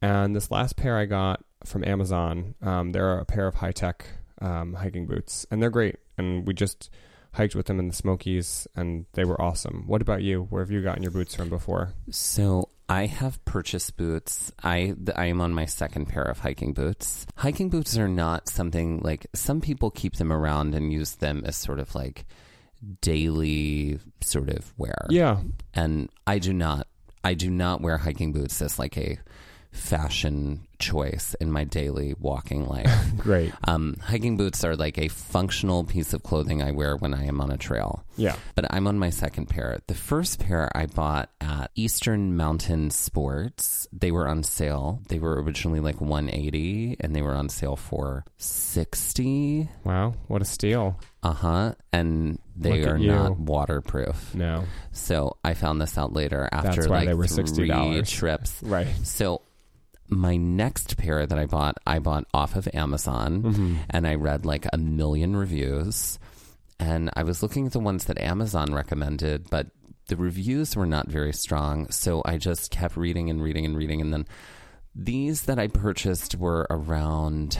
And 0.00 0.34
this 0.34 0.50
last 0.50 0.76
pair 0.76 0.98
I 0.98 1.06
got 1.06 1.44
from 1.64 1.84
Amazon, 1.84 2.54
um, 2.60 2.90
they're 2.90 3.18
a 3.18 3.24
pair 3.24 3.46
of 3.46 3.56
high 3.56 3.70
tech 3.72 4.04
um, 4.42 4.74
hiking 4.74 5.06
boots, 5.06 5.46
and 5.50 5.62
they're 5.62 5.70
great. 5.70 5.96
And 6.18 6.46
we 6.46 6.52
just 6.52 6.90
hiked 7.32 7.54
with 7.54 7.66
them 7.66 7.78
in 7.78 7.88
the 7.88 7.94
Smokies, 7.94 8.66
and 8.76 9.06
they 9.14 9.24
were 9.24 9.40
awesome. 9.40 9.84
What 9.86 10.02
about 10.02 10.22
you? 10.22 10.42
Where 10.50 10.62
have 10.62 10.70
you 10.70 10.82
gotten 10.82 11.02
your 11.02 11.12
boots 11.12 11.34
from 11.34 11.48
before? 11.48 11.94
So 12.10 12.68
I 12.88 13.06
have 13.06 13.42
purchased 13.44 13.96
boots. 13.96 14.52
I 14.62 14.94
I 15.16 15.26
am 15.26 15.40
on 15.40 15.54
my 15.54 15.64
second 15.64 16.06
pair 16.06 16.24
of 16.24 16.40
hiking 16.40 16.74
boots. 16.74 17.26
Hiking 17.36 17.70
boots 17.70 17.96
are 17.96 18.08
not 18.08 18.48
something 18.48 19.00
like 19.00 19.26
some 19.34 19.60
people 19.60 19.90
keep 19.90 20.16
them 20.16 20.32
around 20.32 20.74
and 20.74 20.92
use 20.92 21.16
them 21.16 21.42
as 21.46 21.56
sort 21.56 21.78
of 21.78 21.94
like 21.94 22.26
daily 23.00 23.98
sort 24.20 24.50
of 24.50 24.74
wear. 24.76 25.06
Yeah, 25.08 25.40
and 25.72 26.10
I 26.26 26.38
do 26.38 26.52
not. 26.52 26.86
I 27.24 27.34
do 27.34 27.50
not 27.50 27.80
wear 27.80 27.98
hiking 27.98 28.32
boots 28.32 28.60
as 28.60 28.78
like 28.78 28.98
a 28.98 29.18
fashion 29.72 30.66
choice 30.78 31.34
in 31.40 31.50
my 31.50 31.64
daily 31.64 32.14
walking 32.18 32.66
life. 32.66 32.90
great. 33.16 33.52
um, 33.64 33.96
hiking 34.02 34.36
boots 34.36 34.64
are 34.64 34.76
like 34.76 34.98
a 34.98 35.08
functional 35.08 35.84
piece 35.84 36.12
of 36.12 36.22
clothing 36.22 36.62
I 36.62 36.72
wear 36.72 36.96
when 36.96 37.14
I 37.14 37.24
am 37.24 37.40
on 37.40 37.50
a 37.50 37.56
trail. 37.56 38.04
Yeah. 38.16 38.36
But 38.54 38.66
I'm 38.70 38.86
on 38.86 38.98
my 38.98 39.10
second 39.10 39.46
pair. 39.46 39.78
The 39.86 39.94
first 39.94 40.40
pair 40.40 40.70
I 40.74 40.86
bought 40.86 41.30
at 41.40 41.70
Eastern 41.74 42.36
Mountain 42.36 42.90
Sports. 42.90 43.86
They 43.92 44.10
were 44.10 44.28
on 44.28 44.42
sale. 44.42 45.00
They 45.08 45.18
were 45.18 45.40
originally 45.42 45.80
like 45.80 46.00
180 46.00 46.96
and 47.00 47.14
they 47.14 47.22
were 47.22 47.34
on 47.34 47.48
sale 47.48 47.76
for 47.76 48.24
60. 48.36 49.68
Wow, 49.84 50.14
what 50.28 50.42
a 50.42 50.44
steal. 50.44 50.98
Uh-huh. 51.22 51.74
And 51.92 52.38
they 52.56 52.80
Look 52.80 52.90
are 52.90 52.98
not 52.98 53.38
waterproof. 53.38 54.34
No. 54.34 54.64
So 54.90 55.36
I 55.44 55.54
found 55.54 55.80
this 55.80 55.96
out 55.96 56.12
later 56.12 56.48
after 56.50 56.88
like 56.88 57.08
three 57.08 57.28
$60. 57.28 58.08
trips. 58.08 58.60
Right. 58.62 58.88
So 59.04 59.42
my 60.12 60.36
next 60.36 60.96
pair 60.96 61.26
that 61.26 61.38
I 61.38 61.46
bought, 61.46 61.76
I 61.86 61.98
bought 61.98 62.26
off 62.34 62.54
of 62.56 62.68
Amazon 62.74 63.42
Mm-hmm. 63.42 63.74
and 63.90 64.06
I 64.06 64.14
read 64.14 64.44
like 64.44 64.66
a 64.72 64.78
million 64.78 65.34
reviews. 65.36 66.18
And 66.78 67.10
I 67.14 67.22
was 67.22 67.42
looking 67.42 67.66
at 67.66 67.72
the 67.72 67.78
ones 67.80 68.04
that 68.06 68.18
Amazon 68.20 68.74
recommended, 68.74 69.48
but 69.50 69.68
the 70.08 70.16
reviews 70.16 70.74
were 70.76 70.86
not 70.86 71.08
very 71.08 71.32
strong. 71.32 71.88
So 71.90 72.22
I 72.24 72.36
just 72.38 72.70
kept 72.70 72.96
reading 72.96 73.30
and 73.30 73.42
reading 73.42 73.64
and 73.64 73.76
reading. 73.76 74.00
And 74.00 74.12
then 74.12 74.26
these 74.94 75.42
that 75.42 75.58
I 75.58 75.68
purchased 75.68 76.34
were 76.36 76.66
around 76.70 77.56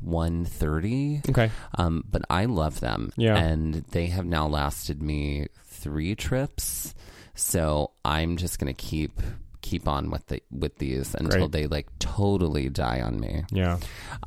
130 0.00 1.22
Okay. 1.30 1.50
um, 1.78 2.04
but 2.10 2.22
I 2.30 2.46
love 2.46 2.80
them. 2.80 3.12
Yeah. 3.16 3.36
And 3.36 3.74
they 3.90 4.06
have 4.06 4.24
now 4.26 4.46
lasted 4.46 5.02
me 5.02 5.48
three 5.64 6.14
trips. 6.14 6.94
So 7.34 7.90
I'm 8.04 8.36
just 8.36 8.58
gonna 8.58 8.72
keep 8.74 9.20
keep 9.64 9.88
on 9.88 10.10
with 10.10 10.26
the 10.26 10.42
with 10.50 10.76
these 10.76 11.14
until 11.14 11.48
Great. 11.48 11.52
they 11.52 11.66
like 11.66 11.88
totally 11.98 12.68
die 12.68 13.00
on 13.00 13.18
me. 13.18 13.44
Yeah. 13.50 13.78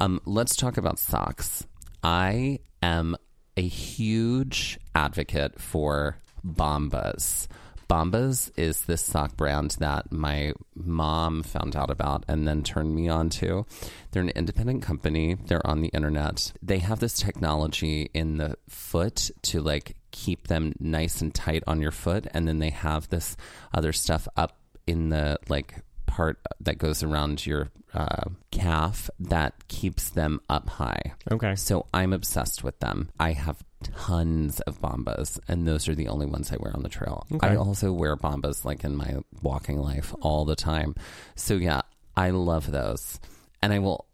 Um, 0.02 0.20
let's 0.26 0.56
talk 0.56 0.78
about 0.78 0.98
socks. 1.00 1.66
I 2.04 2.60
am 2.82 3.16
a 3.56 3.62
huge 3.62 4.80
advocate 4.96 5.62
for 5.62 6.18
Bombas. 6.46 7.48
Bombas 7.88 8.52
is 8.58 8.82
this 8.82 9.02
sock 9.02 9.38
brand 9.38 9.78
that 9.80 10.12
my 10.12 10.54
mom 10.76 11.44
found 11.44 11.76
out 11.76 11.90
about 11.90 12.26
and 12.28 12.46
then 12.46 12.62
turned 12.62 12.94
me 12.94 13.08
on 13.08 13.30
to. 13.30 13.66
They're 14.12 14.24
an 14.24 14.30
independent 14.30 14.82
company. 14.82 15.36
They're 15.36 15.66
on 15.66 15.82
the 15.82 15.88
internet. 15.90 16.52
They 16.62 16.80
have 16.80 17.00
this 17.00 17.14
technology 17.14 18.10
in 18.14 18.38
the 18.38 18.58
foot 18.68 19.32
to 19.44 19.62
like 19.62 19.96
keep 20.12 20.48
them 20.48 20.74
nice 20.80 21.22
and 21.22 21.34
tight 21.34 21.64
on 21.68 21.82
your 21.82 21.92
foot 21.92 22.28
and 22.32 22.48
then 22.48 22.60
they 22.60 22.72
have 22.72 23.08
this 23.08 23.38
other 23.74 23.94
stuff 23.94 24.28
up 24.36 24.58
in 24.88 25.10
the 25.10 25.38
like 25.50 25.76
part 26.08 26.40
that 26.62 26.80
goes 26.80 27.04
around 27.04 27.46
your 27.46 27.70
uh, 27.94 28.30
calf 28.52 29.10
that 29.20 29.68
keeps 29.68 30.10
them 30.10 30.40
up 30.50 30.68
high. 30.68 31.14
Okay. 31.32 31.56
So 31.56 31.86
I'm 31.94 32.14
obsessed 32.14 32.64
with 32.64 32.80
them. 32.80 33.10
I 33.20 33.34
have 33.34 33.64
tons 33.84 34.60
of 34.62 34.82
bombas, 34.82 35.40
and 35.48 35.68
those 35.68 35.88
are 35.88 35.96
the 35.96 36.08
only 36.08 36.26
ones 36.26 36.52
I 36.52 36.58
wear 36.60 36.76
on 36.76 36.82
the 36.82 36.90
trail. 36.90 37.28
Okay. 37.32 37.48
I 37.48 37.56
also 37.56 37.94
wear 37.94 38.16
bombas 38.18 38.66
like 38.66 38.84
in 38.84 38.96
my 38.96 39.18
walking 39.44 39.80
life 39.80 40.16
all 40.22 40.46
the 40.46 40.56
time. 40.56 40.96
So 41.36 41.54
yeah, 41.54 41.82
I 42.16 42.32
love 42.32 42.72
those. 42.72 43.20
And 43.62 43.74
I 43.74 43.80
will 43.80 44.07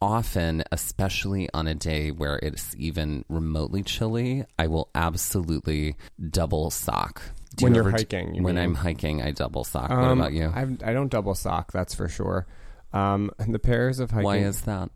often, 0.00 0.62
especially 0.72 1.48
on 1.54 1.66
a 1.66 1.74
day 1.74 2.10
where 2.10 2.38
it's 2.42 2.74
even 2.78 3.24
remotely 3.28 3.82
chilly, 3.82 4.44
I 4.58 4.66
will 4.66 4.90
absolutely 4.94 5.96
double 6.30 6.70
sock. 6.70 7.22
Do 7.56 7.64
When 7.64 7.74
you 7.74 7.82
you're 7.82 7.90
hiking, 7.90 8.34
you 8.34 8.42
when 8.42 8.54
mean? 8.54 8.64
I'm 8.64 8.74
hiking, 8.74 9.22
I 9.22 9.32
double 9.32 9.64
sock. 9.64 9.90
what 9.90 9.98
Um, 9.98 10.20
about 10.20 10.32
you? 10.32 10.52
I've, 10.54 10.82
I 10.82 10.92
don't 10.92 11.10
double 11.10 11.34
sock, 11.34 11.72
that's 11.72 11.94
for 11.94 12.08
sure. 12.08 12.46
Um, 12.92 13.30
the 13.38 13.58
pairs 13.58 13.98
of 14.00 14.10
hiking. 14.12 14.24
Why 14.24 14.36
is 14.38 14.62
that? 14.62 14.90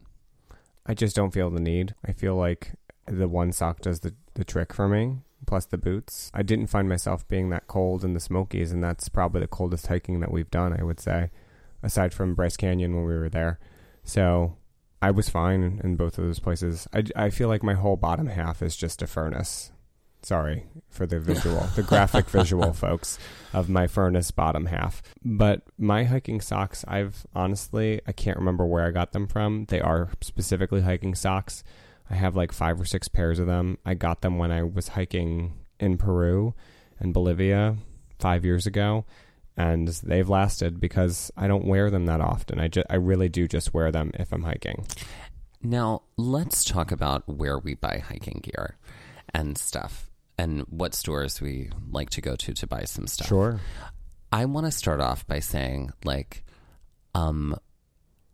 I 0.86 0.94
just 0.94 1.14
don't 1.16 1.32
feel 1.32 1.50
the 1.50 1.60
need. 1.60 1.94
I 2.06 2.12
feel 2.12 2.36
like 2.36 2.72
the 3.06 3.28
one 3.28 3.52
sock 3.52 3.80
does 3.80 4.00
the, 4.00 4.14
the 4.34 4.44
trick 4.44 4.72
for 4.72 4.88
me, 4.88 5.18
plus 5.46 5.66
the 5.66 5.78
boots. 5.78 6.30
I 6.34 6.42
didn't 6.42 6.68
find 6.68 6.88
myself 6.88 7.26
being 7.28 7.50
that 7.50 7.66
cold 7.66 8.04
in 8.04 8.14
the 8.14 8.20
Smokies, 8.20 8.72
and 8.72 8.82
that's 8.82 9.08
probably 9.08 9.40
the 9.40 9.48
coldest 9.48 9.88
hiking 9.88 10.20
that 10.20 10.30
we've 10.30 10.50
done, 10.50 10.72
I 10.78 10.84
would 10.84 11.00
say, 11.00 11.30
aside 11.82 12.14
from 12.14 12.34
Bryce 12.34 12.56
Canyon 12.56 12.94
when 12.94 13.04
we 13.04 13.14
were 13.16 13.28
there. 13.28 13.58
So 14.04 14.56
I 15.02 15.10
was 15.10 15.28
fine 15.28 15.80
in 15.82 15.96
both 15.96 16.16
of 16.16 16.24
those 16.24 16.38
places. 16.38 16.86
I, 16.94 17.02
I 17.16 17.30
feel 17.30 17.48
like 17.48 17.64
my 17.64 17.74
whole 17.74 17.96
bottom 17.96 18.28
half 18.28 18.62
is 18.62 18.76
just 18.76 19.02
a 19.02 19.08
furnace. 19.08 19.72
Sorry 20.22 20.64
for 20.88 21.04
the 21.04 21.18
visual, 21.18 21.66
the 21.74 21.82
graphic 21.82 22.26
visual, 22.30 22.72
folks, 22.72 23.18
of 23.52 23.68
my 23.68 23.88
furnace 23.88 24.30
bottom 24.30 24.66
half. 24.66 25.02
But 25.24 25.62
my 25.76 26.04
hiking 26.04 26.40
socks, 26.40 26.84
I've 26.86 27.26
honestly, 27.34 28.00
I 28.06 28.12
can't 28.12 28.38
remember 28.38 28.64
where 28.64 28.86
I 28.86 28.92
got 28.92 29.10
them 29.10 29.26
from. 29.26 29.64
They 29.64 29.80
are 29.80 30.10
specifically 30.20 30.82
hiking 30.82 31.16
socks. 31.16 31.64
I 32.08 32.14
have 32.14 32.36
like 32.36 32.52
five 32.52 32.80
or 32.80 32.84
six 32.84 33.08
pairs 33.08 33.40
of 33.40 33.48
them. 33.48 33.78
I 33.84 33.94
got 33.94 34.20
them 34.20 34.38
when 34.38 34.52
I 34.52 34.62
was 34.62 34.88
hiking 34.88 35.54
in 35.80 35.98
Peru 35.98 36.54
and 37.00 37.12
Bolivia 37.12 37.76
five 38.20 38.44
years 38.44 38.68
ago. 38.68 39.04
And 39.56 39.88
they've 39.88 40.28
lasted 40.28 40.80
because 40.80 41.30
I 41.36 41.46
don't 41.46 41.66
wear 41.66 41.90
them 41.90 42.06
that 42.06 42.20
often. 42.20 42.58
I, 42.58 42.68
ju- 42.68 42.84
I 42.88 42.96
really 42.96 43.28
do 43.28 43.46
just 43.46 43.74
wear 43.74 43.92
them 43.92 44.10
if 44.14 44.32
I'm 44.32 44.44
hiking. 44.44 44.86
Now, 45.62 46.02
let's 46.16 46.64
talk 46.64 46.90
about 46.90 47.28
where 47.28 47.58
we 47.58 47.74
buy 47.74 47.98
hiking 47.98 48.40
gear 48.42 48.78
and 49.34 49.56
stuff 49.56 50.10
and 50.38 50.62
what 50.62 50.94
stores 50.94 51.40
we 51.40 51.70
like 51.90 52.10
to 52.10 52.20
go 52.20 52.34
to 52.36 52.52
to 52.54 52.66
buy 52.66 52.84
some 52.84 53.06
stuff. 53.06 53.28
Sure. 53.28 53.60
I 54.32 54.46
want 54.46 54.66
to 54.66 54.72
start 54.72 55.00
off 55.00 55.26
by 55.26 55.40
saying, 55.40 55.90
like, 56.04 56.44
um, 57.14 57.54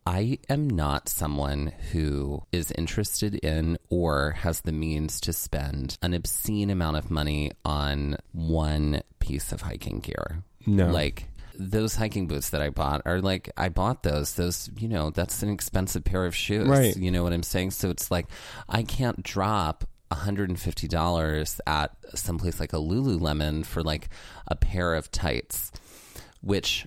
I 0.06 0.38
am 0.48 0.70
not 0.70 1.08
someone 1.08 1.72
who 1.92 2.42
is 2.50 2.72
interested 2.72 3.34
in 3.34 3.76
or 3.90 4.30
has 4.30 4.62
the 4.62 4.72
means 4.72 5.20
to 5.22 5.34
spend 5.34 5.98
an 6.00 6.14
obscene 6.14 6.70
amount 6.70 6.96
of 6.96 7.10
money 7.10 7.52
on 7.64 8.16
one 8.32 9.02
piece 9.18 9.52
of 9.52 9.60
hiking 9.62 9.98
gear. 9.98 10.44
No. 10.68 10.90
Like 10.90 11.24
those 11.58 11.96
hiking 11.96 12.28
boots 12.28 12.50
that 12.50 12.62
I 12.62 12.70
bought 12.70 13.02
are 13.04 13.20
like 13.20 13.50
I 13.56 13.68
bought 13.68 14.02
those. 14.02 14.34
Those, 14.34 14.70
you 14.76 14.88
know, 14.88 15.10
that's 15.10 15.42
an 15.42 15.50
expensive 15.50 16.04
pair 16.04 16.24
of 16.24 16.34
shoes. 16.34 16.68
Right. 16.68 16.96
You 16.96 17.10
know 17.10 17.22
what 17.22 17.32
I'm 17.32 17.42
saying? 17.42 17.72
So 17.72 17.90
it's 17.90 18.10
like 18.10 18.26
I 18.68 18.82
can't 18.82 19.22
drop 19.22 19.84
$150 20.12 21.60
at 21.66 21.96
someplace 22.14 22.60
like 22.60 22.72
a 22.72 22.76
Lululemon 22.76 23.66
for 23.66 23.82
like 23.82 24.08
a 24.46 24.56
pair 24.56 24.94
of 24.94 25.10
tights, 25.10 25.72
which 26.40 26.86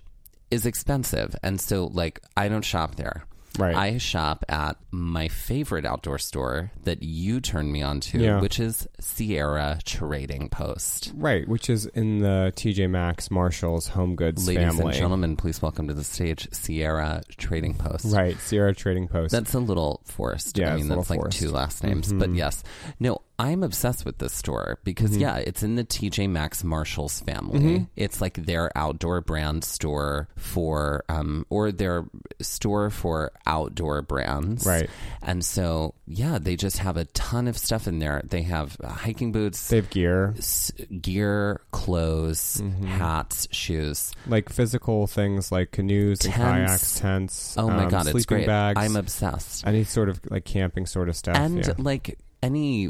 is 0.49 0.65
expensive. 0.65 1.35
And 1.43 1.59
so 1.59 1.85
like 1.85 2.21
I 2.37 2.47
don't 2.47 2.65
shop 2.65 2.95
there. 2.95 3.25
Right. 3.59 3.75
I 3.75 3.97
shop 3.97 4.45
at 4.47 4.77
my 4.91 5.27
favorite 5.27 5.85
outdoor 5.85 6.19
store 6.19 6.71
that 6.83 7.03
you 7.03 7.41
turned 7.41 7.71
me 7.71 7.81
on 7.81 7.99
to, 8.01 8.19
Yeah. 8.19 8.39
which 8.39 8.59
is 8.59 8.87
Sierra 8.99 9.79
Trading 9.83 10.47
Post. 10.49 11.11
Right, 11.15 11.47
which 11.47 11.69
is 11.69 11.85
in 11.87 12.19
the 12.19 12.53
TJ 12.55 12.87
Maxx 12.89 13.29
Marshalls 13.29 13.87
Home 13.89 14.15
Goods 14.15 14.47
Ladies 14.47 14.63
family. 14.63 14.85
and 14.85 14.93
gentlemen, 14.93 15.35
please 15.35 15.61
welcome 15.61 15.87
to 15.89 15.93
the 15.93 16.03
stage 16.03 16.47
Sierra 16.53 17.23
Trading 17.37 17.73
Post. 17.73 18.05
Right, 18.05 18.39
Sierra 18.39 18.73
Trading 18.73 19.07
Post. 19.09 19.31
That's 19.33 19.53
a 19.53 19.59
little 19.59 20.01
forced. 20.05 20.57
Yeah, 20.57 20.73
I 20.73 20.77
mean, 20.77 20.87
that's 20.87 21.09
like 21.09 21.19
two 21.19 21.23
forced. 21.23 21.41
Mm-hmm. 21.43 21.53
last 21.55 21.83
names. 21.83 22.13
But 22.13 22.33
yes. 22.33 22.63
No, 22.99 23.19
I'm 23.41 23.63
obsessed 23.63 24.05
with 24.05 24.19
this 24.19 24.33
store 24.33 24.77
because, 24.83 25.17
yeah, 25.17 25.37
it's 25.37 25.63
in 25.63 25.75
the 25.75 25.83
TJ 25.83 26.29
Maxx 26.29 26.63
Marshalls 26.63 27.19
family. 27.21 27.59
Mm-hmm. 27.59 27.83
It's 27.95 28.21
like 28.21 28.35
their 28.45 28.71
outdoor 28.77 29.21
brand 29.21 29.63
store 29.63 30.27
for, 30.37 31.03
um, 31.09 31.45
or 31.49 31.71
their 31.71 32.05
store 32.41 32.89
for 32.91 33.31
outdoor 33.47 34.01
brands. 34.03 34.65
Right. 34.65 34.89
And 35.23 35.43
so, 35.43 35.95
yeah, 36.05 36.37
they 36.39 36.55
just 36.55 36.77
have 36.79 36.97
a 36.97 37.05
ton 37.05 37.47
of 37.47 37.57
stuff 37.57 37.87
in 37.87 37.99
there. 37.99 38.21
They 38.23 38.43
have 38.43 38.77
uh, 38.83 38.89
hiking 38.89 39.31
boots, 39.31 39.69
they 39.69 39.77
have 39.77 39.89
gear, 39.89 40.35
s- 40.37 40.71
gear, 41.01 41.61
clothes, 41.71 42.61
Mm-hmm. 42.61 42.85
hats, 42.85 43.47
shoes. 43.51 44.13
like 44.27 44.49
physical 44.49 45.07
things 45.07 45.51
like 45.51 45.71
canoes 45.71 46.23
and 46.25 46.33
kayaks, 46.33 46.99
tents. 46.99 47.55
Oh 47.57 47.67
my 47.69 47.85
um, 47.85 47.89
God, 47.89 48.01
it's 48.01 48.11
sleeping 48.11 48.37
great. 48.39 48.47
bags. 48.47 48.77
I'm 48.79 48.95
obsessed. 48.95 49.65
any 49.65 49.83
sort 49.83 50.09
of 50.09 50.19
like 50.29 50.45
camping 50.45 50.85
sort 50.85 51.09
of 51.09 51.15
stuff. 51.15 51.35
and 51.37 51.57
yeah. 51.65 51.73
like 51.77 52.19
any 52.43 52.89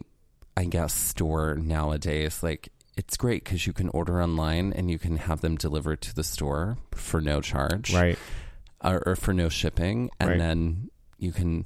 i 0.57 0.63
guess 0.65 0.93
store 0.93 1.55
nowadays 1.55 2.43
like 2.43 2.69
it's 2.97 3.15
great 3.17 3.43
because 3.43 3.65
you 3.65 3.73
can 3.73 3.89
order 3.89 4.21
online 4.21 4.73
and 4.73 4.91
you 4.91 4.99
can 4.99 5.17
have 5.17 5.41
them 5.41 5.55
delivered 5.55 6.01
to 6.01 6.13
the 6.13 6.23
store 6.23 6.77
for 6.91 7.21
no 7.21 7.39
charge 7.41 7.93
right, 7.93 8.17
or, 8.83 9.01
or 9.07 9.15
for 9.15 9.33
no 9.33 9.49
shipping 9.49 10.09
and 10.19 10.29
Right. 10.31 10.37
then 10.39 10.89
you 11.17 11.31
can 11.31 11.65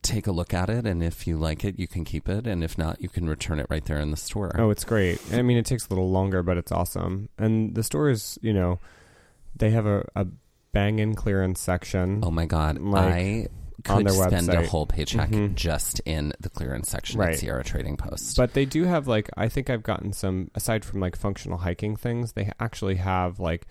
take 0.00 0.26
a 0.26 0.32
look 0.32 0.54
at 0.54 0.70
it 0.70 0.86
and 0.86 1.02
if 1.02 1.26
you 1.26 1.36
like 1.36 1.64
it 1.64 1.78
you 1.78 1.86
can 1.88 2.04
keep 2.04 2.28
it 2.28 2.46
and 2.46 2.62
if 2.64 2.78
not 2.78 3.00
you 3.02 3.08
can 3.08 3.28
return 3.28 3.58
it 3.58 3.66
right 3.68 3.84
there 3.84 3.98
in 3.98 4.10
the 4.10 4.16
store 4.16 4.52
Oh, 4.58 4.70
it's 4.70 4.84
great. 4.84 5.20
I 5.32 5.42
mean, 5.42 5.58
it 5.58 5.66
takes 5.66 5.86
a 5.86 5.90
little 5.90 6.10
longer, 6.10 6.42
but 6.42 6.56
it's 6.56 6.70
awesome. 6.72 7.28
And 7.36 7.74
the 7.74 7.82
store 7.82 8.08
is, 8.08 8.38
you 8.40 8.52
know, 8.54 8.78
they 9.56 9.70
have 9.70 9.86
a, 9.86 10.06
a 10.14 10.26
bang 10.72 10.98
in 11.00 11.14
clearance 11.14 11.60
section. 11.60 12.20
Oh 12.24 12.30
my 12.30 12.46
god 12.46 12.78
Like, 12.78 13.14
i 13.14 13.46
on 13.88 13.98
could 14.04 14.06
their 14.08 14.28
spend 14.28 14.48
a 14.48 14.66
whole 14.66 14.86
paycheck 14.86 15.30
Mhm. 15.30 15.54
just 15.54 16.00
in 16.00 16.32
the 16.40 16.50
clearance 16.50 16.90
section 16.90 17.20
Right. 17.20 17.34
at 17.34 17.38
sierra 17.38 17.62
trading 17.64 17.96
post 17.96 18.36
But 18.36 18.54
they 18.54 18.64
do 18.64 18.84
have 18.84 19.06
like 19.06 19.30
I 19.36 19.48
think 19.48 19.70
I've 19.70 19.82
gotten 19.82 20.12
some 20.12 20.50
aside 20.54 20.84
from 20.84 21.00
like 21.00 21.16
functional 21.16 21.58
hiking 21.58 21.94
things. 21.96 22.32
They 22.32 22.50
actually 22.58 22.96
have 22.96 23.38
like 23.40 23.66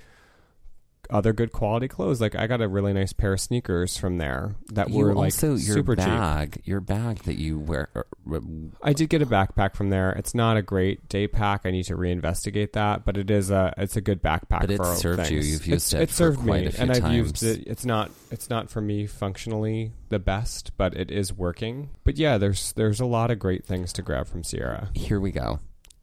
other 1.10 1.34
good 1.34 1.52
quality 1.52 1.88
clothes. 1.88 2.20
Like 2.22 2.36
I 2.36 2.48
got 2.48 2.62
a 2.62 2.68
really 2.68 2.94
nice 2.94 3.14
pair 3.14 3.34
of 3.34 3.40
sneakers 3.42 3.98
from 3.98 4.18
there 4.18 4.56
that 4.74 4.90
you 4.90 5.04
were 5.06 5.14
like 5.14 5.26
also 5.34 5.58
super 5.58 5.96
cheap. 5.96 6.06
bag 6.06 6.62
your 6.66 6.80
bag 6.80 7.20
that 7.24 7.36
you 7.38 7.60
wear 7.60 7.90
uh, 7.96 8.40
I 8.84 8.94
did 8.94 9.10
get 9.10 9.22
a 9.22 9.26
backpack 9.26 9.76
from 9.76 9.90
there. 9.90 10.12
It's 10.12 10.36
not 10.36 10.58
a 10.58 10.62
great 10.62 11.08
day 11.10 11.28
pack. 11.28 11.62
I 11.66 11.72
need 11.72 11.84
to 11.86 11.96
reinvestigate 11.96 12.74
that, 12.74 13.06
but 13.06 13.18
it 13.18 13.30
is 13.32 13.50
a 13.52 13.74
it's 13.78 13.96
a 13.96 14.02
good 14.02 14.22
backpack. 14.22 14.62
But 14.62 14.72
it 14.72 14.78
for 14.78 14.96
served 14.96 15.30
you. 15.32 15.42
things. 15.42 15.52
You've 15.52 15.68
used 15.68 15.94
It's- 15.94 16.02
it 16.02 16.04
It 16.04 16.10
for 16.10 16.16
served 16.16 16.40
quite 16.40 16.62
me, 16.62 16.68
a 16.68 16.72
few 16.72 16.82
and 16.82 16.92
I've 16.92 17.02
times. 17.02 17.16
used 17.16 17.44
it. 17.44 17.64
It's 17.68 17.86
not 17.86 18.12
it's 18.32 18.50
not 18.50 18.70
for 18.70 18.82
me 18.82 19.06
functionally 19.08 19.92
the 20.10 20.20
best, 20.20 20.72
but 20.78 20.96
it 20.96 21.12
is 21.12 21.34
working. 21.34 21.90
But 22.04 22.18
yeah, 22.18 22.38
there's 22.38 22.74
there's 22.74 23.00
a 23.00 23.06
lot 23.06 23.32
of 23.32 23.40
great 23.40 23.66
things 23.66 23.94
to 23.94 24.02
grab 24.02 24.28
from 24.28 24.44
Sierra. 24.44 24.90
here 24.94 25.20
we 25.20 25.32
go. 25.32 25.60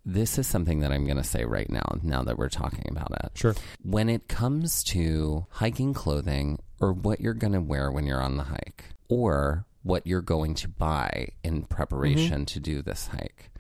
This 0.07 0.39
is 0.39 0.47
something 0.47 0.81
that 0.81 0.93
I'm 0.93 1.05
going 1.07 1.17
to 1.17 1.25
say 1.25 1.45
right 1.45 1.71
now, 1.71 1.99
now 2.03 2.23
that 2.23 2.37
we're 2.39 2.49
talking 2.51 2.85
about 2.91 3.11
it. 3.25 3.33
Sure. 3.35 3.55
When 3.83 4.09
it 4.09 4.29
comes 4.29 4.85
to 4.85 5.47
hiking 5.51 5.95
clothing 5.95 6.59
or 6.81 6.93
what 6.93 7.21
you're 7.21 7.33
going 7.35 7.55
to 7.55 7.61
wear 7.61 7.91
when 7.91 8.07
you're 8.07 8.21
on 8.21 8.37
the 8.37 8.43
hike 8.45 8.85
or 9.09 9.65
what 9.83 10.07
you're 10.07 10.21
going 10.21 10.55
to 10.57 10.69
buy 10.69 11.29
in 11.43 11.63
preparation 11.65 12.41
Mm-hmm. 12.41 12.45
to 12.45 12.61
do 12.61 12.83
this 12.83 13.07
hike, 13.09 13.51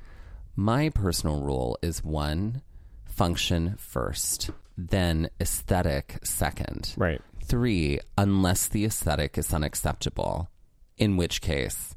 my 0.56 0.90
personal 0.90 1.40
rule 1.42 1.78
is 1.82 2.04
one, 2.04 2.62
function 3.06 3.76
first, 3.78 4.50
then 4.76 5.30
aesthetic 5.40 6.18
second. 6.24 6.94
Right. 6.96 7.20
Three, 7.44 8.00
unless 8.18 8.68
the 8.68 8.84
aesthetic 8.84 9.38
is 9.38 9.52
unacceptable, 9.52 10.48
in 10.96 11.16
which 11.16 11.40
case 11.40 11.94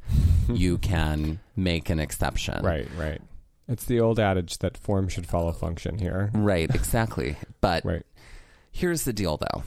you 0.50 0.78
can 0.80 1.40
make 1.56 1.90
an 1.90 2.00
exception. 2.00 2.64
Right, 2.64 2.88
right. 2.98 3.22
It's 3.68 3.86
the 3.86 4.00
old 4.00 4.20
adage 4.20 4.60
that 4.60 4.78
form 4.78 5.08
should 5.10 5.28
follow 5.28 5.52
function 5.52 5.98
here. 5.98 6.32
Right, 6.34 6.74
exactly. 6.74 7.36
But 7.62 7.84
Right. 7.86 8.04
here's 8.72 9.04
the 9.04 9.14
deal 9.14 9.38
though. 9.38 9.64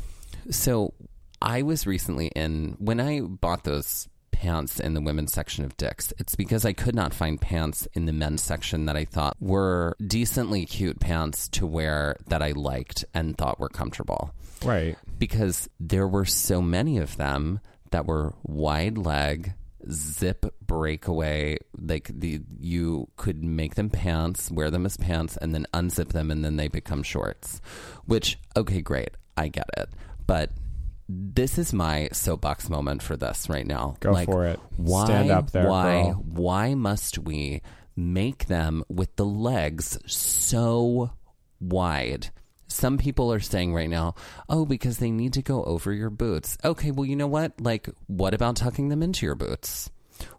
So 0.50 0.94
I 1.42 1.62
was 1.62 1.86
recently 1.86 2.28
in 2.28 2.76
when 2.78 3.00
I 3.00 3.20
bought 3.20 3.64
those 3.64 4.08
pants 4.30 4.80
in 4.80 4.94
the 4.94 5.02
women's 5.02 5.32
section 5.34 5.64
of 5.66 5.76
Dick's, 5.76 6.14
it's 6.18 6.34
because 6.34 6.64
I 6.64 6.72
could 6.72 6.94
not 6.94 7.12
find 7.12 7.38
pants 7.38 7.86
in 7.92 8.06
the 8.06 8.12
men's 8.12 8.42
section 8.42 8.86
that 8.86 8.96
I 8.96 9.04
thought 9.04 9.36
were 9.38 9.96
decently 10.06 10.64
cute 10.64 10.98
pants 10.98 11.46
to 11.50 11.66
wear 11.66 12.16
that 12.28 12.42
I 12.42 12.52
liked 12.52 13.04
and 13.12 13.36
thought 13.36 13.60
were 13.60 13.68
comfortable. 13.68 14.32
Right. 14.64 14.96
Because 15.18 15.68
there 15.78 16.08
were 16.08 16.24
so 16.24 16.62
many 16.62 16.96
of 16.96 17.18
them 17.18 17.60
that 17.90 18.06
were 18.06 18.32
wide 18.42 18.96
leg, 18.96 19.52
zip 19.90 20.46
breakaway 20.66 21.56
like 21.78 22.10
the 22.12 22.40
you 22.58 23.08
could 23.16 23.42
make 23.42 23.74
them 23.74 23.90
pants 23.90 24.50
wear 24.50 24.70
them 24.70 24.86
as 24.86 24.96
pants 24.96 25.36
and 25.36 25.54
then 25.54 25.66
unzip 25.72 26.08
them 26.08 26.30
and 26.30 26.44
then 26.44 26.56
they 26.56 26.68
become 26.68 27.02
shorts. 27.02 27.60
Which 28.06 28.38
okay 28.56 28.80
great. 28.80 29.10
I 29.36 29.48
get 29.48 29.70
it. 29.76 29.88
But 30.26 30.50
this 31.08 31.58
is 31.58 31.72
my 31.72 32.08
soapbox 32.12 32.68
moment 32.68 33.02
for 33.02 33.16
this 33.16 33.48
right 33.48 33.66
now. 33.66 33.96
Go 34.00 34.12
like, 34.12 34.26
for 34.26 34.46
it. 34.46 34.60
why 34.76 35.04
Stand 35.04 35.30
up 35.30 35.50
there, 35.50 35.68
why 35.68 36.02
girl. 36.04 36.24
why 36.26 36.74
must 36.74 37.18
we 37.18 37.62
make 37.96 38.46
them 38.46 38.84
with 38.88 39.16
the 39.16 39.24
legs 39.24 39.98
so 40.06 41.10
wide 41.60 42.30
some 42.70 42.98
people 42.98 43.32
are 43.32 43.40
saying 43.40 43.74
right 43.74 43.90
now, 43.90 44.14
oh, 44.48 44.64
because 44.64 44.98
they 44.98 45.10
need 45.10 45.32
to 45.34 45.42
go 45.42 45.64
over 45.64 45.92
your 45.92 46.10
boots. 46.10 46.56
Okay, 46.64 46.90
well, 46.90 47.04
you 47.04 47.16
know 47.16 47.26
what? 47.26 47.60
Like, 47.60 47.88
what 48.06 48.32
about 48.32 48.56
tucking 48.56 48.88
them 48.88 49.02
into 49.02 49.26
your 49.26 49.34
boots? 49.34 49.90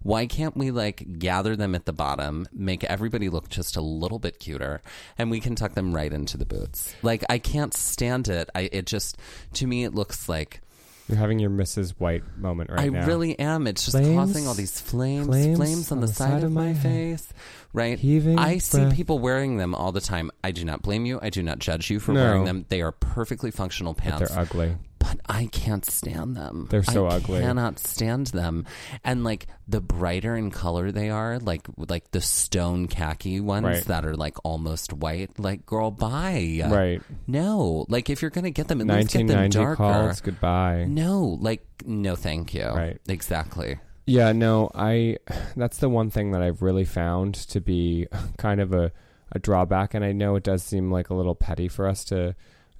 Why 0.03 0.27
can't 0.27 0.55
we 0.55 0.69
like 0.69 1.17
gather 1.17 1.55
them 1.55 1.73
at 1.73 1.85
the 1.85 1.93
bottom, 1.93 2.47
make 2.53 2.83
everybody 2.83 3.29
look 3.29 3.49
just 3.49 3.75
a 3.75 3.81
little 3.81 4.19
bit 4.19 4.39
cuter, 4.39 4.81
and 5.17 5.31
we 5.31 5.39
can 5.39 5.55
tuck 5.55 5.73
them 5.73 5.93
right 5.95 6.13
into 6.13 6.37
the 6.37 6.45
boots? 6.45 6.93
Like, 7.01 7.23
I 7.29 7.39
can't 7.39 7.73
stand 7.73 8.27
it. 8.27 8.49
I 8.53 8.69
it 8.71 8.85
just 8.85 9.17
to 9.53 9.65
me 9.65 9.83
it 9.83 9.95
looks 9.95 10.29
like 10.29 10.61
You're 11.07 11.17
having 11.17 11.39
your 11.39 11.49
Mrs. 11.49 11.95
White 11.97 12.23
moment 12.37 12.69
right 12.69 12.81
I 12.81 12.89
now. 12.89 13.01
I 13.01 13.05
really 13.05 13.37
am. 13.39 13.65
It's 13.65 13.83
just 13.85 13.97
Flames, 13.97 14.15
causing 14.15 14.47
all 14.47 14.53
these 14.53 14.79
flames, 14.79 15.25
flames, 15.25 15.57
flames 15.57 15.91
on 15.91 15.99
the 15.99 16.07
side, 16.07 16.43
of 16.43 16.51
my 16.51 16.73
head. 16.73 17.17
face. 17.17 17.33
Right? 17.73 17.97
Heaving 17.97 18.37
I 18.37 18.57
see 18.57 18.79
breath. 18.79 18.95
people 18.95 19.19
wearing 19.19 19.57
them 19.57 19.73
all 19.73 19.91
the 19.91 20.01
time. 20.01 20.29
I 20.43 20.51
do 20.51 20.65
not 20.65 20.81
blame 20.81 21.05
you. 21.05 21.19
I 21.21 21.29
do 21.29 21.41
not 21.41 21.59
judge 21.59 21.89
you 21.89 21.99
for 21.99 22.11
No. 22.13 22.21
wearing 22.23 22.43
them. 22.45 22.65
They 22.69 22.81
are 22.81 22.91
perfectly 22.91 23.49
functional 23.51 23.93
But 23.93 24.03
pants. 24.03 24.29
they're 24.31 24.39
ugly. 24.39 24.75
but 24.99 25.19
I 25.27 25.45
can't 25.47 25.83
stand 25.89 26.35
them. 26.37 26.67
They're 26.69 26.83
so 26.83 27.07
ugly. 27.07 27.13
I 27.37 27.39
ugly. 27.39 27.39
Cannot 27.41 27.79
stand 27.79 28.27
them. 28.27 28.65
And 29.03 29.23
like 29.23 29.47
the 29.67 29.81
brighter 29.81 30.35
in 30.35 30.51
color 30.51 30.91
they 30.91 31.09
are, 31.09 31.39
like 31.39 31.65
like 31.77 32.11
the 32.11 32.21
stone 32.21 32.87
khaki 32.87 33.39
ones 33.39 33.65
Right. 33.65 33.83
that 33.85 34.05
are 34.05 34.15
like 34.15 34.35
almost 34.43 34.93
white. 34.93 35.39
Like, 35.39 35.65
girl, 35.65 35.91
bye. 35.91 36.61
Right. 36.69 37.01
No, 37.25 37.85
like 37.89 38.09
if 38.09 38.21
you're 38.21 38.31
gonna 38.31 38.51
get 38.51 38.67
them, 38.67 38.81
at 38.81 38.87
least 38.87 39.13
get 39.13 39.27
them 39.27 39.37
1990 39.37 39.57
darker. 39.57 39.75
calls. 39.77 40.21
Goodbye. 40.21 40.85
No, 40.87 41.37
like 41.41 41.65
no, 41.85 42.15
thank 42.15 42.53
you. 42.53 42.67
Right. 42.67 42.99
Exactly. 43.07 43.79
Yeah, 44.11 44.33
no, 44.33 44.69
I 44.75 45.17
that's 45.55 45.77
the 45.77 45.89
one 45.89 46.09
thing 46.09 46.31
that 46.31 46.41
I've 46.41 46.61
really 46.61 46.85
found 46.85 47.35
to 47.35 47.61
be 47.61 48.07
kind 48.37 48.59
of 48.59 48.73
a, 48.73 48.91
a 49.31 49.39
drawback 49.39 49.93
and 49.93 50.03
I 50.03 50.11
know 50.11 50.35
it 50.35 50.43
does 50.43 50.63
seem 50.63 50.91
like 50.91 51.09
a 51.09 51.13
little 51.13 51.35
petty 51.35 51.67
for 51.67 51.87
us 51.87 52.03
to 52.05 52.35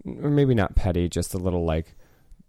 or 0.05 0.29
maybe 0.29 0.55
not 0.55 0.75
petty, 0.75 1.07
just 1.07 1.33
a 1.33 1.37
little 1.37 1.63
like 1.63 1.95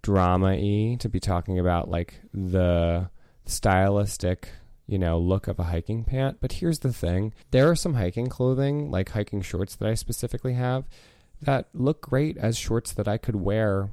drama 0.01 0.57
y 0.57 0.97
to 0.99 1.09
be 1.09 1.21
talking 1.21 1.59
about 1.59 1.89
like 1.89 2.21
the 2.35 3.09
stylistic, 3.45 4.49
you 4.89 4.99
know, 4.99 5.19
look 5.19 5.47
of 5.47 5.61
a 5.61 5.65
hiking 5.65 6.03
pant. 6.03 6.39
But 6.41 6.55
here's 6.55 6.81
the 6.81 6.93
thing. 6.93 7.35
There 7.53 7.71
are 7.71 7.77
some 7.77 7.95
hiking 7.95 8.27
clothing, 8.29 8.91
like 8.91 9.11
hiking 9.11 9.43
shorts 9.43 9.77
that 9.77 9.89
I 9.89 9.95
specifically 9.95 10.55
have 10.55 10.89
that 11.41 11.69
look 11.75 12.01
great 12.01 12.37
as 12.37 12.57
shorts 12.57 12.93
that 12.93 13.07
I 13.07 13.19
could 13.19 13.37
wear 13.37 13.91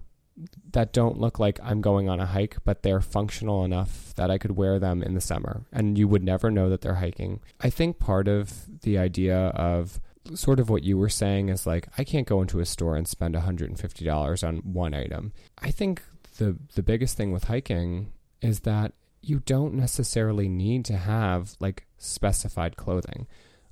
that 0.72 0.94
don't 0.94 1.20
look 1.20 1.40
like 1.40 1.60
I'm 1.64 1.82
going 1.82 2.10
on 2.10 2.20
a 2.20 2.26
hike, 2.26 2.58
but 2.64 2.84
they're 2.84 3.02
functional 3.02 3.64
enough 3.66 4.14
that 4.16 4.32
I 4.32 4.38
could 4.38 4.52
wear 4.58 4.80
them 4.80 5.02
in 5.04 5.14
the 5.14 5.22
summer 5.22 5.64
and 5.72 5.98
you 5.98 6.08
would 6.08 6.24
never 6.24 6.52
know 6.52 6.70
that 6.70 6.82
they're 6.82 6.96
hiking. 6.96 7.40
I 7.60 7.70
think 7.70 8.00
part 8.00 8.28
of 8.28 8.82
the 8.82 8.98
idea 8.98 9.38
of 9.38 10.00
sort 10.36 10.60
of 10.60 10.70
what 10.70 10.84
you 10.84 10.98
were 10.98 11.10
saying 11.10 11.50
is 11.50 11.66
like 11.66 11.88
I 11.98 12.04
can't 12.04 12.28
go 12.28 12.42
into 12.42 12.60
a 12.60 12.66
store 12.66 12.96
and 12.96 13.08
spend 13.08 13.36
$150 13.36 14.48
on 14.48 14.58
one 14.58 14.94
item. 14.94 15.34
I 15.58 15.72
think 15.72 16.04
the 16.38 16.58
the 16.76 16.84
biggest 16.84 17.18
thing 17.18 17.32
with 17.32 17.46
hiking 17.46 18.12
is 18.42 18.62
that 18.62 18.94
you 19.22 19.40
don't 19.40 19.74
necessarily 19.74 20.48
need 20.48 20.86
to 20.86 20.98
have 20.98 21.56
like 21.60 21.86
specified 21.98 22.78
clothing. 22.78 23.28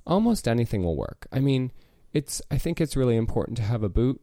Almost 0.06 0.48
anything 0.48 0.84
will 0.84 0.96
work. 0.96 1.26
I 1.32 1.40
mean, 1.40 1.72
it's 2.12 2.42
I 2.50 2.58
think 2.58 2.80
it's 2.80 2.96
really 2.96 3.16
important 3.16 3.56
to 3.58 3.62
have 3.62 3.82
a 3.82 3.88
boot 3.88 4.20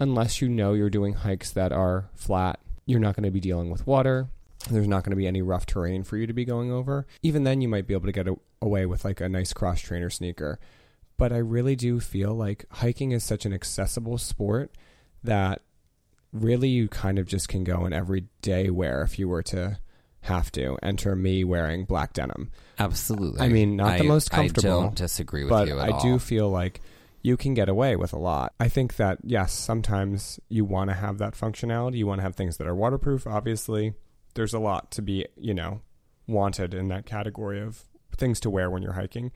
unless 0.00 0.40
you 0.40 0.48
know 0.48 0.72
you're 0.72 0.90
doing 0.90 1.14
hikes 1.14 1.50
that 1.52 1.72
are 1.72 2.08
flat. 2.14 2.58
You're 2.86 3.00
not 3.00 3.14
going 3.16 3.24
to 3.24 3.30
be 3.30 3.40
dealing 3.40 3.70
with 3.70 3.86
water. 3.86 4.28
There's 4.70 4.88
not 4.88 5.02
going 5.04 5.10
to 5.10 5.16
be 5.16 5.26
any 5.26 5.42
rough 5.42 5.66
terrain 5.66 6.02
for 6.04 6.16
you 6.16 6.26
to 6.26 6.32
be 6.32 6.44
going 6.44 6.70
over. 6.70 7.06
Even 7.22 7.44
then, 7.44 7.60
you 7.60 7.68
might 7.68 7.86
be 7.86 7.94
able 7.94 8.06
to 8.06 8.12
get 8.12 8.28
a- 8.28 8.36
away 8.60 8.86
with 8.86 9.04
like 9.04 9.20
a 9.20 9.28
nice 9.28 9.52
cross 9.52 9.80
trainer 9.80 10.10
sneaker. 10.10 10.58
But 11.16 11.32
I 11.32 11.38
really 11.38 11.76
do 11.76 12.00
feel 12.00 12.34
like 12.34 12.64
hiking 12.70 13.12
is 13.12 13.22
such 13.24 13.44
an 13.44 13.52
accessible 13.52 14.18
sport 14.18 14.72
that 15.22 15.62
really 16.32 16.68
you 16.68 16.88
kind 16.88 17.18
of 17.18 17.26
just 17.26 17.48
can 17.48 17.62
go 17.64 17.84
in 17.86 17.92
everyday 17.92 18.70
wear 18.70 19.02
if 19.02 19.18
you 19.18 19.28
were 19.28 19.42
to 19.44 19.78
have 20.22 20.50
to 20.52 20.78
enter 20.82 21.14
me 21.16 21.44
wearing 21.44 21.84
black 21.84 22.12
denim. 22.12 22.50
Absolutely. 22.78 23.40
I 23.40 23.48
mean, 23.48 23.76
not 23.76 23.98
the 23.98 24.04
most 24.04 24.30
comfortable, 24.30 24.78
I 24.78 24.82
don't 24.84 24.94
disagree 24.94 25.42
with 25.44 25.50
but 25.50 25.68
you 25.68 25.78
at 25.78 25.88
I 25.88 25.90
all. 25.92 26.02
do 26.02 26.18
feel 26.18 26.48
like 26.48 26.80
you 27.22 27.36
can 27.36 27.54
get 27.54 27.68
away 27.68 27.96
with 27.96 28.12
a 28.12 28.18
lot. 28.18 28.52
I 28.58 28.68
think 28.68 28.96
that 28.96 29.18
yes, 29.22 29.52
sometimes 29.52 30.40
you 30.48 30.64
want 30.64 30.90
to 30.90 30.94
have 30.94 31.18
that 31.18 31.34
functionality. 31.34 31.98
You 31.98 32.06
want 32.06 32.18
to 32.18 32.24
have 32.24 32.34
things 32.34 32.56
that 32.56 32.66
are 32.66 32.74
waterproof. 32.74 33.26
Obviously, 33.26 33.94
there's 34.34 34.54
a 34.54 34.58
lot 34.58 34.90
to 34.92 35.02
be 35.02 35.26
you 35.36 35.54
know 35.54 35.80
wanted 36.26 36.74
in 36.74 36.88
that 36.88 37.06
category 37.06 37.60
of 37.60 37.84
things 38.16 38.40
to 38.40 38.50
wear 38.50 38.70
when 38.70 38.82
you're 38.82 38.92
hiking. 38.92 39.30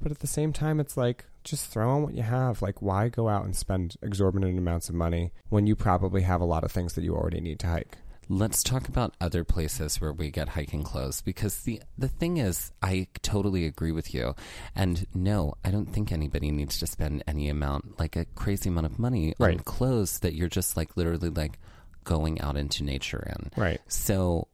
But 0.00 0.12
at 0.12 0.20
the 0.20 0.26
same 0.26 0.52
time, 0.52 0.80
it's 0.80 0.96
like 0.96 1.26
just 1.44 1.66
throw 1.66 1.90
on 1.90 2.02
what 2.02 2.14
you 2.14 2.22
have. 2.22 2.62
Like, 2.62 2.80
why 2.80 3.08
go 3.08 3.28
out 3.28 3.44
and 3.44 3.54
spend 3.54 3.96
exorbitant 4.02 4.58
amounts 4.58 4.88
of 4.88 4.94
money 4.94 5.32
when 5.50 5.66
you 5.66 5.76
probably 5.76 6.22
have 6.22 6.40
a 6.40 6.46
lot 6.46 6.64
of 6.64 6.72
things 6.72 6.94
that 6.94 7.04
you 7.04 7.14
already 7.14 7.40
need 7.40 7.58
to 7.60 7.66
hike? 7.66 7.98
Let's 8.32 8.62
talk 8.62 8.88
about 8.88 9.16
other 9.20 9.42
places 9.42 10.00
where 10.00 10.12
we 10.12 10.30
get 10.30 10.50
hiking 10.50 10.84
clothes 10.84 11.20
because 11.20 11.62
the 11.62 11.82
the 11.98 12.06
thing 12.06 12.36
is 12.36 12.70
I 12.80 13.08
totally 13.22 13.66
agree 13.66 13.90
with 13.90 14.14
you. 14.14 14.36
And 14.76 15.04
no, 15.12 15.54
I 15.64 15.72
don't 15.72 15.92
think 15.92 16.12
anybody 16.12 16.52
needs 16.52 16.78
to 16.78 16.86
spend 16.86 17.24
any 17.26 17.48
amount 17.48 17.98
like 17.98 18.14
a 18.14 18.26
crazy 18.36 18.68
amount 18.68 18.86
of 18.86 19.00
money 19.00 19.34
on 19.40 19.58
clothes 19.58 20.20
that 20.20 20.34
you're 20.34 20.48
just 20.48 20.76
like 20.76 20.96
literally 20.96 21.30
like 21.30 21.58
going 22.04 22.40
out 22.40 22.56
into 22.56 22.84
nature 22.84 23.28
in. 23.36 23.50
Right. 23.60 23.80
So 23.88 24.46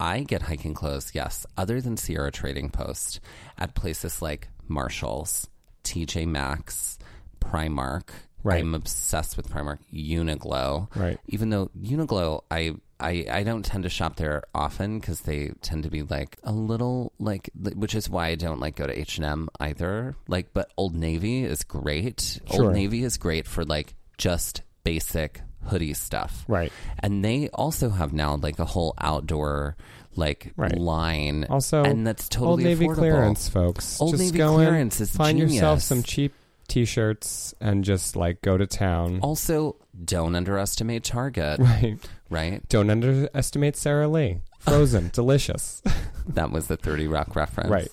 I 0.00 0.24
get 0.24 0.42
hiking 0.42 0.74
clothes, 0.74 1.12
yes, 1.14 1.46
other 1.56 1.80
than 1.80 1.96
Sierra 1.96 2.32
Trading 2.32 2.68
Post 2.68 3.20
at 3.56 3.76
places 3.76 4.20
like 4.20 4.48
Marshalls, 4.66 5.46
TJ 5.84 6.26
Maxx, 6.26 6.98
Primark. 7.38 8.08
Right. 8.42 8.60
I'm 8.60 8.74
obsessed 8.74 9.36
with 9.36 9.50
Primark, 9.50 9.78
Uniqlo. 9.92 10.88
Right. 10.96 11.18
Even 11.28 11.50
though 11.50 11.70
Uniqlo, 11.78 12.42
I 12.50 12.74
I, 13.00 13.26
I 13.30 13.42
don't 13.42 13.64
tend 13.64 13.84
to 13.84 13.88
shop 13.88 14.16
there 14.16 14.42
often 14.54 14.98
because 14.98 15.22
they 15.22 15.52
tend 15.62 15.84
to 15.84 15.90
be 15.90 16.02
like 16.02 16.36
a 16.44 16.52
little 16.52 17.12
like, 17.18 17.50
which 17.54 17.94
is 17.94 18.08
why 18.10 18.28
I 18.28 18.34
don't 18.34 18.60
like 18.60 18.76
go 18.76 18.86
to 18.86 18.98
H 18.98 19.16
and 19.18 19.24
M 19.26 19.48
either. 19.58 20.14
Like, 20.28 20.52
but 20.52 20.70
Old 20.76 20.94
Navy 20.94 21.44
is 21.44 21.64
great. 21.64 22.40
Sure. 22.52 22.64
Old 22.66 22.74
Navy 22.74 23.02
is 23.04 23.16
great 23.16 23.46
for 23.46 23.64
like 23.64 23.94
just 24.18 24.62
basic 24.84 25.40
hoodie 25.66 25.94
stuff. 25.94 26.44
Right. 26.48 26.72
And 26.98 27.24
they 27.24 27.48
also 27.50 27.90
have 27.90 28.12
now 28.12 28.36
like 28.36 28.58
a 28.58 28.64
whole 28.64 28.94
outdoor 29.00 29.76
like 30.16 30.52
Right. 30.56 30.76
line. 30.76 31.46
Also, 31.48 31.84
and 31.84 32.06
that's 32.06 32.28
totally 32.28 32.50
Old 32.50 32.60
Navy 32.64 32.86
affordable. 32.86 32.94
clearance, 32.96 33.48
folks. 33.48 34.00
Old 34.00 34.12
just 34.12 34.22
Navy 34.24 34.38
go 34.38 34.58
in, 34.58 34.66
clearance 34.66 35.00
is 35.00 35.14
find 35.14 35.38
yourself 35.38 35.82
some 35.82 36.02
cheap 36.02 36.32
T-shirts 36.68 37.52
and 37.60 37.84
just 37.84 38.16
like 38.16 38.40
go 38.42 38.56
to 38.56 38.66
town. 38.66 39.20
Also, 39.22 39.76
don't 40.04 40.34
underestimate 40.34 41.04
Target, 41.04 41.58
Right. 41.60 41.98
right? 42.28 42.66
Don't 42.68 42.90
underestimate 42.90 43.76
Sara 43.76 44.08
Lee. 44.08 44.38
Frozen, 44.58 45.10
delicious. 45.12 45.82
That 46.28 46.50
was 46.50 46.66
the 46.68 46.76
30 46.76 47.06
Rock 47.08 47.34
reference. 47.36 47.70
Right. 47.70 47.88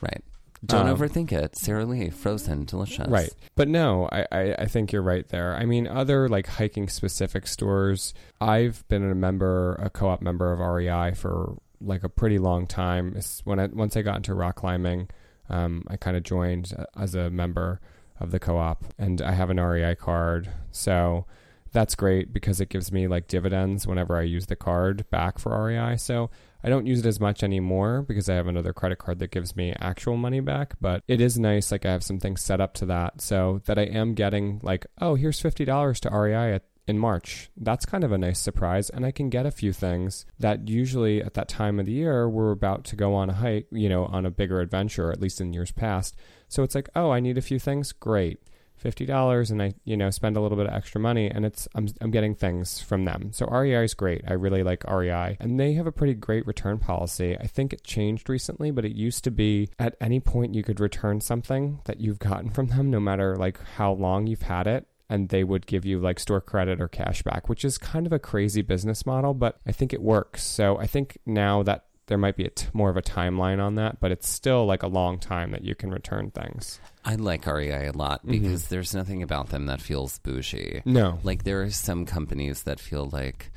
Right. 0.00 0.22
Don't 0.64 0.86
Um, 0.88 0.96
overthink 0.96 1.32
it. 1.32 1.56
Sara 1.56 1.84
Lee, 1.84 2.08
Frozen, 2.10 2.66
delicious. 2.66 3.08
Right. 3.08 3.30
But 3.56 3.66
no, 3.68 4.08
I, 4.12 4.26
I, 4.30 4.54
I 4.60 4.66
think 4.66 4.92
you're 4.92 5.02
right 5.02 5.28
there. 5.28 5.56
I 5.56 5.64
mean, 5.64 5.88
other 5.88 6.28
like 6.28 6.46
hiking 6.46 6.88
specific 6.88 7.46
stores, 7.48 8.14
I've 8.40 8.86
been 8.88 9.08
a 9.08 9.14
member, 9.14 9.74
a 9.74 9.90
co 9.90 10.08
op 10.08 10.22
member 10.22 10.52
of 10.52 10.60
REI 10.60 11.14
for 11.14 11.56
like 11.80 12.04
a 12.04 12.08
pretty 12.08 12.38
long 12.38 12.66
time. 12.68 13.14
It's 13.16 13.40
when 13.44 13.58
I, 13.58 13.66
once 13.66 13.96
I 13.96 14.02
got 14.02 14.16
into 14.18 14.34
rock 14.34 14.54
climbing, 14.54 15.08
um, 15.50 15.84
I 15.88 15.96
kind 15.96 16.16
of 16.16 16.22
joined 16.22 16.72
uh, 16.78 16.84
as 16.96 17.16
a 17.16 17.28
member 17.28 17.80
of 18.20 18.30
the 18.30 18.38
co 18.38 18.56
op 18.56 18.84
and 18.98 19.20
I 19.20 19.32
have 19.32 19.50
an 19.50 19.58
REI 19.58 19.96
card. 19.96 20.48
So 20.70 21.26
that's 21.72 21.94
great 21.94 22.32
because 22.32 22.60
it 22.60 22.68
gives 22.68 22.92
me 22.92 23.08
like 23.08 23.28
dividends 23.28 23.86
whenever 23.86 24.16
I 24.16 24.22
use 24.22 24.46
the 24.46 24.56
card 24.56 25.08
back 25.10 25.38
for 25.38 25.64
REI. 25.64 25.96
So 25.96 26.30
I 26.62 26.68
don't 26.68 26.86
use 26.86 27.00
it 27.00 27.06
as 27.06 27.18
much 27.18 27.42
anymore 27.42 28.02
because 28.02 28.28
I 28.28 28.34
have 28.34 28.46
another 28.46 28.72
credit 28.72 28.98
card 28.98 29.18
that 29.18 29.30
gives 29.30 29.56
me 29.56 29.74
actual 29.80 30.16
money 30.16 30.40
back, 30.40 30.74
but 30.80 31.02
it 31.08 31.20
is 31.20 31.38
nice. 31.38 31.72
Like 31.72 31.84
I 31.84 31.92
have 31.92 32.04
some 32.04 32.20
things 32.20 32.42
set 32.42 32.60
up 32.60 32.74
to 32.74 32.86
that 32.86 33.20
so 33.20 33.62
that 33.64 33.78
I 33.78 33.82
am 33.82 34.14
getting 34.14 34.60
like, 34.62 34.86
oh, 35.00 35.14
here's 35.14 35.42
$50 35.42 36.00
to 36.00 36.10
REI 36.10 36.54
at, 36.54 36.64
in 36.86 36.98
March. 36.98 37.50
That's 37.56 37.86
kind 37.86 38.04
of 38.04 38.12
a 38.12 38.18
nice 38.18 38.38
surprise. 38.38 38.90
And 38.90 39.06
I 39.06 39.10
can 39.10 39.30
get 39.30 39.46
a 39.46 39.50
few 39.50 39.72
things 39.72 40.26
that 40.38 40.68
usually 40.68 41.22
at 41.22 41.34
that 41.34 41.48
time 41.48 41.80
of 41.80 41.86
the 41.86 41.92
year 41.92 42.28
we're 42.28 42.52
about 42.52 42.84
to 42.84 42.96
go 42.96 43.14
on 43.14 43.30
a 43.30 43.34
hike, 43.34 43.66
you 43.72 43.88
know, 43.88 44.04
on 44.06 44.26
a 44.26 44.30
bigger 44.30 44.60
adventure, 44.60 45.10
at 45.10 45.20
least 45.20 45.40
in 45.40 45.52
years 45.52 45.72
past. 45.72 46.16
So 46.48 46.62
it's 46.62 46.74
like, 46.74 46.90
oh, 46.94 47.10
I 47.10 47.20
need 47.20 47.38
a 47.38 47.42
few 47.42 47.58
things. 47.58 47.92
Great 47.92 48.40
fifty 48.82 49.06
dollars 49.06 49.50
and 49.50 49.62
I 49.62 49.74
you 49.84 49.96
know 49.96 50.10
spend 50.10 50.36
a 50.36 50.40
little 50.40 50.56
bit 50.56 50.66
of 50.66 50.74
extra 50.74 51.00
money 51.00 51.30
and 51.30 51.46
it's 51.46 51.68
I'm 51.74 51.88
I'm 52.00 52.10
getting 52.10 52.34
things 52.34 52.80
from 52.80 53.04
them. 53.04 53.30
So 53.32 53.46
REI 53.46 53.84
is 53.84 53.94
great. 53.94 54.22
I 54.26 54.34
really 54.34 54.62
like 54.62 54.84
REI 54.90 55.36
and 55.40 55.58
they 55.58 55.74
have 55.74 55.86
a 55.86 55.92
pretty 55.92 56.14
great 56.14 56.46
return 56.46 56.78
policy. 56.78 57.38
I 57.38 57.46
think 57.46 57.72
it 57.72 57.84
changed 57.84 58.28
recently, 58.28 58.70
but 58.70 58.84
it 58.84 58.92
used 58.92 59.24
to 59.24 59.30
be 59.30 59.68
at 59.78 59.96
any 60.00 60.20
point 60.20 60.54
you 60.54 60.62
could 60.62 60.80
return 60.80 61.20
something 61.20 61.80
that 61.84 62.00
you've 62.00 62.18
gotten 62.30 62.50
from 62.50 62.66
them 62.66 62.90
no 62.90 63.00
matter 63.00 63.36
like 63.36 63.58
how 63.76 63.92
long 63.92 64.26
you've 64.26 64.42
had 64.42 64.66
it 64.66 64.86
and 65.08 65.28
they 65.28 65.44
would 65.44 65.66
give 65.66 65.84
you 65.84 66.00
like 66.00 66.18
store 66.18 66.40
credit 66.40 66.80
or 66.80 66.88
cash 66.88 67.22
back, 67.22 67.48
which 67.48 67.66
is 67.66 67.76
kind 67.76 68.06
of 68.06 68.14
a 68.14 68.18
crazy 68.18 68.62
business 68.62 69.04
model, 69.04 69.34
but 69.34 69.58
I 69.66 69.72
think 69.72 69.92
it 69.92 70.00
works. 70.00 70.42
So 70.42 70.78
I 70.78 70.86
think 70.86 71.18
now 71.26 71.62
that 71.64 71.84
there 72.06 72.18
might 72.18 72.36
be 72.36 72.44
a 72.44 72.50
t- 72.50 72.66
more 72.72 72.90
of 72.90 72.96
a 72.96 73.02
timeline 73.02 73.60
on 73.62 73.76
that, 73.76 74.00
but 74.00 74.10
it's 74.10 74.28
still 74.28 74.66
like 74.66 74.82
a 74.82 74.88
long 74.88 75.18
time 75.18 75.52
that 75.52 75.64
you 75.64 75.74
can 75.74 75.90
return 75.90 76.30
things. 76.30 76.80
I 77.04 77.14
like 77.14 77.46
REI 77.46 77.86
a 77.86 77.92
lot 77.92 78.20
Mm-hmm. 78.22 78.30
because 78.32 78.68
there's 78.68 78.94
nothing 78.94 79.22
about 79.22 79.48
them 79.50 79.66
that 79.66 79.80
feels 79.80 80.18
bougie. 80.18 80.82
No. 80.84 81.18
Like 81.22 81.44
there 81.44 81.62
are 81.62 81.70
some 81.70 82.04
companies 82.06 82.64
that 82.64 82.80
feel 82.80 83.08
like, 83.10 83.50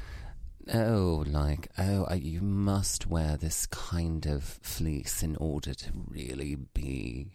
oh, 0.73 1.23
like 1.27 1.67
oh, 1.77 2.05
I, 2.10 2.15
you 2.15 2.41
must 2.41 3.08
wear 3.08 3.38
this 3.38 3.65
kind 3.67 4.25
of 4.25 4.43
fleece 4.62 5.21
in 5.23 5.36
order 5.38 5.73
to 5.73 5.91
really 6.08 6.55
be 6.73 7.27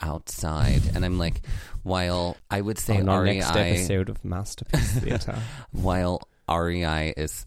outside. 0.00 0.82
and 0.94 1.04
I'm 1.04 1.18
like, 1.18 1.40
while 1.82 2.36
I 2.50 2.60
would 2.60 2.78
say 2.78 2.98
on 3.00 3.08
our 3.08 3.22
REI, 3.22 3.38
next 3.38 3.56
episode 3.56 4.08
of 4.08 4.24
Masterpiece 4.24 4.98
Theatre. 4.98 5.38
while 5.72 6.20
REI 6.50 7.14
is. 7.16 7.46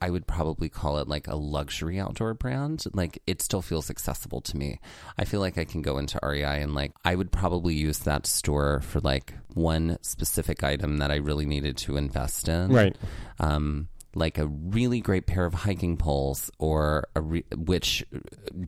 I 0.00 0.10
would 0.10 0.26
probably 0.26 0.68
call 0.68 0.98
it 0.98 1.08
like 1.08 1.26
a 1.26 1.36
luxury 1.36 1.98
outdoor 1.98 2.34
brand. 2.34 2.84
Like 2.92 3.20
it 3.26 3.42
still 3.42 3.62
feels 3.62 3.90
accessible 3.90 4.40
to 4.42 4.56
me. 4.56 4.80
I 5.18 5.24
feel 5.24 5.40
like 5.40 5.58
I 5.58 5.64
can 5.64 5.82
go 5.82 5.98
into 5.98 6.18
REI 6.22 6.62
and 6.62 6.74
like 6.74 6.92
I 7.04 7.14
would 7.14 7.32
probably 7.32 7.74
use 7.74 8.00
that 8.00 8.26
store 8.26 8.80
for 8.80 9.00
like 9.00 9.34
one 9.54 9.98
specific 10.02 10.62
item 10.62 10.98
that 10.98 11.10
I 11.10 11.16
really 11.16 11.46
needed 11.46 11.76
to 11.78 11.96
invest 11.96 12.48
in. 12.48 12.72
right. 12.72 12.96
Um, 13.40 13.88
like 14.14 14.38
a 14.38 14.46
really 14.46 15.00
great 15.00 15.26
pair 15.26 15.44
of 15.44 15.54
hiking 15.54 15.96
poles, 15.96 16.50
or 16.58 17.06
a 17.14 17.20
re- 17.20 17.44
which 17.54 18.04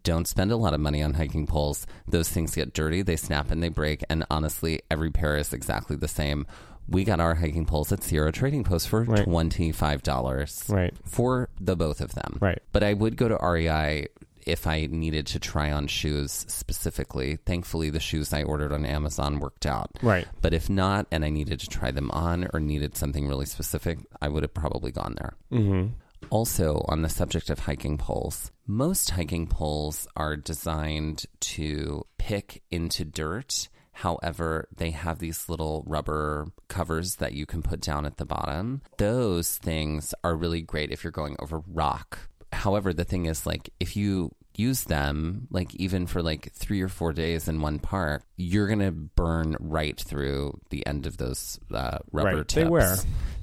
don't 0.02 0.28
spend 0.28 0.52
a 0.52 0.56
lot 0.56 0.74
of 0.74 0.80
money 0.80 1.02
on 1.02 1.14
hiking 1.14 1.46
poles. 1.46 1.86
Those 2.06 2.28
things 2.28 2.54
get 2.54 2.74
dirty, 2.74 3.02
they 3.02 3.16
snap 3.16 3.50
and 3.50 3.62
they 3.62 3.68
break. 3.68 4.04
And 4.08 4.24
honestly, 4.30 4.82
every 4.90 5.10
pair 5.10 5.36
is 5.36 5.52
exactly 5.52 5.96
the 5.96 6.08
same. 6.08 6.46
We 6.90 7.04
got 7.04 7.20
our 7.20 7.36
hiking 7.36 7.66
poles 7.66 7.92
at 7.92 8.02
Sierra 8.02 8.32
Trading 8.32 8.64
Post 8.64 8.88
for 8.88 9.04
Right. 9.04 9.24
twenty 9.24 9.70
five 9.72 10.02
dollars 10.02 10.64
Right. 10.68 10.92
for 11.04 11.48
the 11.60 11.76
both 11.76 12.00
of 12.00 12.14
them. 12.14 12.38
Right. 12.40 12.60
But 12.72 12.82
I 12.82 12.92
would 12.94 13.16
go 13.16 13.28
to 13.28 13.38
REI 13.40 14.08
if 14.46 14.66
I 14.66 14.86
needed 14.86 15.26
to 15.28 15.38
try 15.38 15.70
on 15.70 15.86
shoes 15.86 16.44
specifically. 16.48 17.36
Thankfully, 17.46 17.90
the 17.90 18.00
shoes 18.00 18.32
I 18.32 18.42
ordered 18.42 18.72
on 18.72 18.84
Amazon 18.84 19.38
worked 19.38 19.66
out. 19.66 19.90
Right. 20.02 20.26
But 20.42 20.52
if 20.54 20.68
not, 20.68 21.06
and 21.12 21.24
I 21.24 21.30
needed 21.30 21.60
to 21.60 21.68
try 21.68 21.90
them 21.90 22.10
on 22.10 22.48
or 22.52 22.58
needed 22.58 22.96
something 22.96 23.28
really 23.28 23.46
specific, 23.46 23.98
I 24.20 24.28
would 24.28 24.42
have 24.42 24.54
probably 24.54 24.90
gone 24.92 25.14
there. 25.18 25.34
Mm-hmm. 25.52 25.92
Also, 26.30 26.84
on 26.88 27.02
the 27.02 27.08
subject 27.08 27.50
of 27.50 27.60
hiking 27.60 27.98
poles, 27.98 28.50
most 28.66 29.10
hiking 29.10 29.46
poles 29.46 30.06
are 30.16 30.36
designed 30.36 31.26
to 31.40 32.04
pick 32.18 32.62
into 32.70 33.04
dirt 33.04 33.68
However, 33.92 34.68
they 34.74 34.90
have 34.92 35.18
these 35.18 35.48
little 35.48 35.84
rubber 35.86 36.46
covers 36.68 37.16
that 37.16 37.32
you 37.34 37.44
can 37.46 37.62
put 37.62 37.80
down 37.80 38.06
at 38.06 38.16
the 38.16 38.24
bottom. 38.24 38.82
Those 38.98 39.56
things 39.58 40.14
are 40.24 40.36
really 40.36 40.62
great 40.62 40.90
if 40.90 41.04
you're 41.04 41.10
going 41.10 41.36
over 41.38 41.60
rock. 41.66 42.18
However, 42.52 42.92
the 42.92 43.04
thing 43.04 43.26
is, 43.26 43.46
like, 43.46 43.70
if 43.78 43.96
you 43.96 44.30
use 44.56 44.84
them, 44.84 45.46
like, 45.50 45.74
even 45.76 46.06
for 46.06 46.22
like 46.22 46.52
three 46.52 46.80
or 46.80 46.88
four 46.88 47.12
days 47.12 47.46
in 47.48 47.60
one 47.60 47.78
park, 47.78 48.22
you're 48.36 48.66
going 48.66 48.80
to 48.80 48.90
burn 48.90 49.56
right 49.60 49.98
through 50.00 50.58
the 50.70 50.84
end 50.86 51.06
of 51.06 51.16
those 51.18 51.58
uh, 51.72 51.98
rubber 52.12 52.38
Right. 52.38 52.48
tips. 52.48 52.54
They 52.54 52.64
wear. 52.68 52.96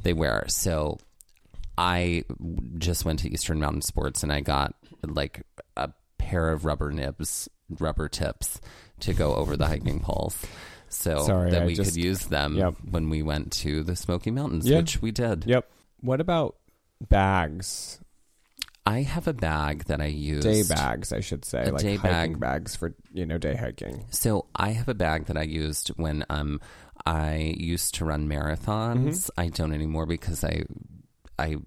They 0.04 0.14
wear. 0.14 0.46
So 0.48 0.98
I 1.78 2.24
just 2.78 3.06
went 3.06 3.20
to 3.20 3.32
Eastern 3.32 3.60
Mountain 3.60 3.82
Sports 3.84 4.24
and 4.24 4.32
I 4.32 4.42
got 4.42 4.74
like 5.06 5.44
a 5.76 5.92
pair 6.18 6.50
of 6.50 6.66
rubber 6.66 6.92
nibs, 6.92 7.48
rubber 7.80 8.08
tips 8.10 8.60
to 9.02 9.14
go 9.14 9.36
over 9.36 9.56
the 9.58 9.68
hiking 9.68 10.00
poles. 10.00 10.38
So 10.90 11.26
Sorry, 11.26 11.52
that 11.52 11.64
I 11.64 11.66
we 11.66 11.76
just- 11.76 11.92
could 11.94 12.04
use 12.04 12.26
them 12.28 12.56
Yep. 12.56 12.76
when 12.92 13.10
we 13.10 13.22
went 13.22 13.52
to 13.64 13.84
the 13.84 13.96
Smoky 13.96 14.32
Mountains, 14.32 14.66
Yeah. 14.68 14.78
which 14.78 15.02
we 15.02 15.12
did. 15.12 15.44
Yep. 15.46 15.70
What 16.02 16.22
about 16.22 16.56
bags? 17.10 18.00
I 18.86 19.02
have 19.02 19.28
a 19.28 19.34
bag 19.34 19.84
that 19.86 20.00
I 20.00 20.06
use. 20.06 20.44
Day 20.44 20.64
bags, 20.64 21.12
I 21.12 21.20
should 21.20 21.44
say, 21.44 21.66
A 21.66 21.72
like 21.74 21.82
day 21.82 21.96
hiking 21.98 22.34
bag. 22.34 22.40
bags 22.40 22.76
for 22.78 22.96
you 23.14 23.26
know 23.26 23.38
day 23.38 23.56
hiking. 23.56 24.06
So 24.12 24.46
I 24.56 24.70
have 24.72 24.88
a 24.88 24.94
bag 24.94 25.26
that 25.26 25.36
I 25.38 25.42
used 25.44 25.90
when 25.98 26.24
um 26.30 26.62
I 27.06 27.54
used 27.58 27.96
to 27.96 28.06
run 28.06 28.30
marathons. 28.30 29.28
Mm-hmm. 29.28 29.40
I 29.42 29.50
don't 29.50 29.74
anymore 29.74 30.06
because 30.06 30.42
I 30.46 30.64
I 31.38 31.58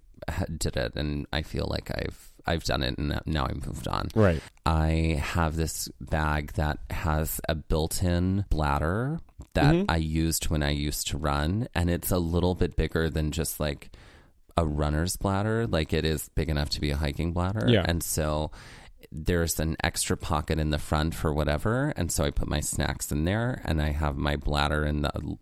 did 0.57 0.79
it 0.79 0.95
and 0.97 1.27
I 1.31 1.43
feel 1.43 1.67
like 1.69 1.91
I've 1.95 2.30
I've 2.47 2.65
done 2.65 2.83
it 2.83 2.97
and 2.99 3.21
now 3.27 3.45
I've 3.47 3.67
moved 3.67 3.87
on. 3.89 4.09
Right. 4.15 4.43
I 4.67 5.21
have 5.23 5.57
this 5.57 5.89
bag 6.01 6.53
that 6.55 6.79
has 6.91 7.41
a 7.49 7.55
built-in 7.55 8.45
bladder 8.51 9.21
that 9.55 9.75
Mhm. 9.75 9.85
I 9.89 9.97
used 9.97 10.49
when 10.49 10.63
I 10.63 10.71
used 10.71 11.07
to 11.09 11.19
run 11.19 11.69
and 11.75 11.91
it's 11.91 12.11
a 12.11 12.19
little 12.19 12.55
bit 12.55 12.77
bigger 12.77 13.11
than 13.11 13.31
just 13.33 13.59
like 13.61 13.91
a 14.57 14.67
runner's 14.67 15.17
bladder 15.17 15.67
like 15.67 15.93
it 15.93 16.05
is 16.05 16.29
big 16.35 16.49
enough 16.49 16.69
to 16.71 16.81
be 16.81 16.91
a 16.91 16.97
hiking 16.97 17.33
bladder 17.33 17.67
Yeah. 17.69 17.85
and 17.89 18.03
so 18.03 18.51
there's 19.11 19.59
an 19.59 19.77
extra 19.83 20.17
pocket 20.17 20.59
in 20.59 20.71
the 20.71 20.79
front 20.79 21.15
for 21.15 21.33
whatever 21.33 21.93
and 21.97 22.13
so 22.13 22.25
I 22.25 22.31
put 22.31 22.49
my 22.49 22.61
snacks 22.61 23.11
in 23.11 23.25
there 23.25 23.63
and 23.65 23.81
I 23.81 23.91
have 23.93 24.17
my 24.17 24.37
bladder 24.37 24.85
in 24.85 25.03
the 25.03 25.39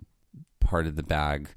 part 0.61 0.87
of 0.87 0.95
the 0.97 1.03
bag 1.03 1.49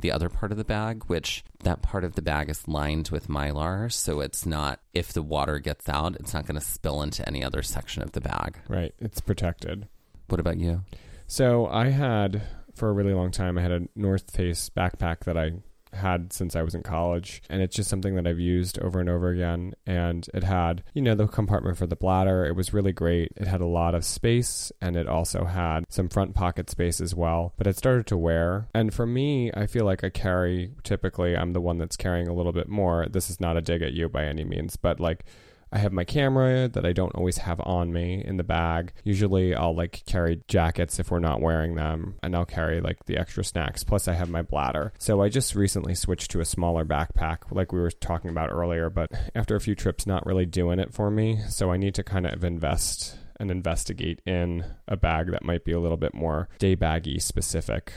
the 0.00 0.12
other 0.12 0.28
part 0.28 0.52
of 0.52 0.58
the 0.58 0.64
bag 0.64 1.02
which 1.06 1.44
that 1.64 1.82
part 1.82 2.04
of 2.04 2.14
the 2.14 2.22
bag 2.22 2.48
is 2.48 2.66
lined 2.68 3.08
with 3.08 3.28
mylar 3.28 3.90
so 3.90 4.20
it's 4.20 4.46
not 4.46 4.80
if 4.94 5.12
the 5.12 5.22
water 5.22 5.58
gets 5.58 5.88
out 5.88 6.14
it's 6.16 6.32
not 6.34 6.46
going 6.46 6.58
to 6.58 6.64
spill 6.64 7.02
into 7.02 7.26
any 7.28 7.42
other 7.44 7.62
section 7.62 8.02
of 8.02 8.12
the 8.12 8.20
bag 8.20 8.58
Right. 8.68 8.94
It's 8.98 9.20
protected. 9.20 9.88
what 10.28 10.40
about 10.40 10.58
you 10.58 10.82
So 11.26 11.66
I 11.66 11.88
had 11.90 12.42
for 12.74 12.88
a 12.88 12.92
really 12.92 13.12
long 13.12 13.30
time. 13.32 13.58
I 13.58 13.62
had 13.62 13.72
a 13.72 13.88
North 13.96 14.30
Face 14.30 14.70
backpack 14.70 15.24
that 15.24 15.36
I 15.36 15.52
had 15.92 16.32
since 16.32 16.56
I 16.56 16.62
was 16.62 16.74
in 16.74 16.82
college, 16.82 17.42
and 17.48 17.62
it's 17.62 17.76
just 17.76 17.90
something 17.90 18.14
that 18.16 18.26
I've 18.26 18.38
used 18.38 18.78
over 18.80 19.00
and 19.00 19.08
over 19.08 19.28
again. 19.30 19.74
And 19.86 20.28
it 20.34 20.44
had, 20.44 20.82
you 20.94 21.02
know, 21.02 21.14
the 21.14 21.26
compartment 21.26 21.78
for 21.78 21.86
the 21.86 21.96
bladder. 21.96 22.44
It 22.44 22.56
was 22.56 22.74
really 22.74 22.92
great. 22.92 23.32
It 23.36 23.46
had 23.46 23.60
a 23.60 23.66
lot 23.66 23.94
of 23.94 24.04
space, 24.04 24.72
and 24.80 24.96
it 24.96 25.08
also 25.08 25.44
had 25.44 25.84
some 25.88 26.08
front 26.08 26.34
pocket 26.34 26.70
space 26.70 27.00
as 27.00 27.14
well. 27.14 27.54
But 27.56 27.66
it 27.66 27.76
started 27.76 28.06
to 28.08 28.16
wear, 28.16 28.68
and 28.74 28.92
for 28.92 29.06
me, 29.06 29.50
I 29.54 29.66
feel 29.66 29.84
like 29.84 30.04
I 30.04 30.10
carry. 30.10 30.72
Typically, 30.82 31.36
I'm 31.36 31.52
the 31.52 31.60
one 31.60 31.78
that's 31.78 31.96
carrying 31.96 32.28
a 32.28 32.34
little 32.34 32.52
bit 32.52 32.68
more. 32.68 33.06
This 33.08 33.30
is 33.30 33.40
not 33.40 33.56
a 33.56 33.62
dig 33.62 33.82
at 33.82 33.92
you 33.92 34.08
by 34.08 34.24
any 34.24 34.44
means, 34.44 34.76
but 34.76 35.00
like. 35.00 35.24
I 35.72 35.78
have 35.78 35.92
my 35.92 36.04
camera 36.04 36.68
that 36.68 36.86
I 36.86 36.92
don't 36.92 37.14
always 37.14 37.38
have 37.38 37.60
on 37.60 37.92
me 37.92 38.22
in 38.24 38.36
the 38.36 38.44
bag. 38.44 38.92
Usually 39.04 39.54
I'll 39.54 39.74
like 39.74 40.02
carry 40.06 40.40
jackets 40.48 40.98
if 40.98 41.10
we're 41.10 41.18
not 41.18 41.40
wearing 41.40 41.74
them 41.74 42.16
and 42.22 42.34
I'll 42.34 42.46
carry 42.46 42.80
like 42.80 43.04
the 43.06 43.18
extra 43.18 43.44
snacks. 43.44 43.84
Plus 43.84 44.08
I 44.08 44.14
have 44.14 44.30
my 44.30 44.42
bladder. 44.42 44.92
So 44.98 45.22
I 45.22 45.28
just 45.28 45.54
recently 45.54 45.94
switched 45.94 46.30
to 46.32 46.40
a 46.40 46.44
smaller 46.44 46.84
backpack 46.84 47.50
like 47.50 47.72
we 47.72 47.80
were 47.80 47.90
talking 47.90 48.30
about 48.30 48.50
earlier, 48.50 48.90
but 48.90 49.10
after 49.34 49.56
a 49.56 49.60
few 49.60 49.74
trips 49.74 50.06
not 50.06 50.26
really 50.26 50.46
doing 50.46 50.78
it 50.78 50.92
for 50.92 51.10
me. 51.10 51.40
So 51.48 51.70
I 51.70 51.76
need 51.76 51.94
to 51.96 52.04
kind 52.04 52.26
of 52.26 52.44
invest 52.44 53.16
and 53.40 53.50
investigate 53.50 54.20
in 54.26 54.64
a 54.88 54.96
bag 54.96 55.30
that 55.30 55.44
might 55.44 55.64
be 55.64 55.72
a 55.72 55.80
little 55.80 55.96
bit 55.96 56.14
more 56.14 56.48
day 56.58 56.74
baggy 56.74 57.18
specific. 57.18 57.92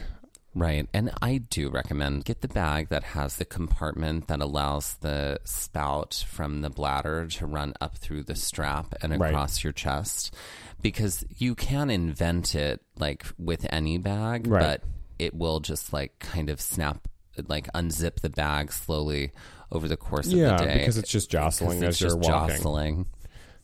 Right. 0.53 0.87
And 0.93 1.11
I 1.21 1.37
do 1.37 1.69
recommend 1.69 2.25
get 2.25 2.41
the 2.41 2.49
bag 2.49 2.89
that 2.89 3.03
has 3.03 3.37
the 3.37 3.45
compartment 3.45 4.27
that 4.27 4.41
allows 4.41 4.95
the 4.95 5.39
spout 5.45 6.25
from 6.27 6.59
the 6.61 6.69
bladder 6.69 7.25
to 7.27 7.45
run 7.45 7.73
up 7.79 7.97
through 7.97 8.23
the 8.23 8.35
strap 8.35 8.93
and 9.01 9.17
Right. 9.17 9.29
across 9.29 9.63
your 9.63 9.71
chest 9.71 10.33
because 10.81 11.23
you 11.37 11.55
can 11.55 11.89
invent 11.89 12.53
it 12.53 12.81
like 12.97 13.25
with 13.37 13.65
any 13.71 13.97
bag, 13.97 14.45
Right. 14.47 14.61
but 14.61 14.83
it 15.19 15.33
will 15.33 15.61
just 15.61 15.93
like 15.93 16.19
kind 16.19 16.49
of 16.49 16.59
snap 16.59 17.07
like 17.47 17.71
unzip 17.73 18.19
the 18.19 18.29
bag 18.29 18.73
slowly 18.73 19.31
over 19.71 19.87
the 19.87 19.95
course 19.95 20.27
of 20.27 20.33
the 20.37 20.55
day. 20.57 20.79
because 20.79 20.97
it's 20.97 21.09
just 21.09 21.31
jostling 21.31 21.79
Because 21.79 21.83
as 21.83 21.93
it's 21.95 22.01
you're 22.01 22.19
just 22.21 22.29
walking. 22.29 22.55
jostling. 22.57 23.05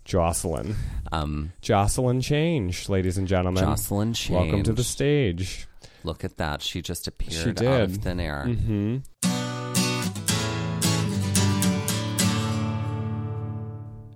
Jocelyn. 0.06 0.76
Um, 1.12 1.52
Jocelyn 1.62 2.22
Change, 2.22 2.88
ladies 2.88 3.18
and 3.18 3.28
gentlemen. 3.28 3.62
Jocelyn 3.62 4.14
Change. 4.14 4.40
Welcome 4.40 4.64
to 4.64 4.72
the 4.72 4.86
stage. 4.86 5.68
Look 6.04 6.24
at 6.24 6.38
that. 6.38 6.62
She 6.62 6.82
just 6.82 7.08
appeared 7.08 7.60
She 7.60 7.68
out 7.68 7.82
of 7.82 7.98
thin 7.98 8.20
air. 8.20 8.46
Mm-hmm. 8.48 8.98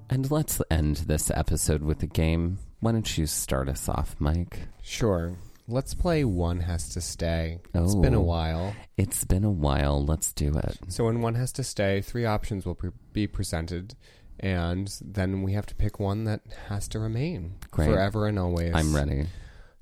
And 0.10 0.30
let's 0.30 0.62
end 0.70 0.98
this 0.98 1.32
episode 1.34 1.84
with 1.84 2.04
a 2.04 2.08
game. 2.08 2.58
Why 2.82 2.92
don't 2.92 3.18
you 3.18 3.26
start 3.26 3.70
us 3.70 3.88
off, 3.88 4.16
Mike? 4.20 4.60
Sure. 4.82 5.36
Let's 5.70 5.94
play 5.94 6.26
One 6.26 6.60
Has 6.62 6.90
to 6.90 7.02
Stay. 7.02 7.60
It's 7.74 7.96
been 7.96 8.14
a 8.14 8.20
Oh. 8.20 8.24
while. 8.24 8.74
It's 8.98 9.24
been 9.24 9.46
a 9.46 9.52
while. 9.52 10.04
Let's 10.04 10.34
do 10.34 10.58
it. 10.58 10.78
So, 10.90 11.06
when 11.06 11.22
One 11.22 11.36
Has 11.36 11.54
to 11.54 11.64
Stay, 11.64 12.02
three 12.02 12.26
options 12.26 12.66
will 12.66 12.76
pre- 12.76 12.92
be 13.14 13.26
presented, 13.26 13.96
and 14.38 14.94
then 15.02 15.44
we 15.44 15.54
have 15.54 15.66
to 15.68 15.76
pick 15.76 15.98
one 15.98 16.26
that 16.26 16.42
has 16.68 16.90
to 16.90 17.00
remain 17.00 17.54
Great. 17.70 17.88
forever 17.90 18.28
and 18.28 18.38
always. 18.38 18.74
I'm 18.76 18.94
ready. 18.94 19.28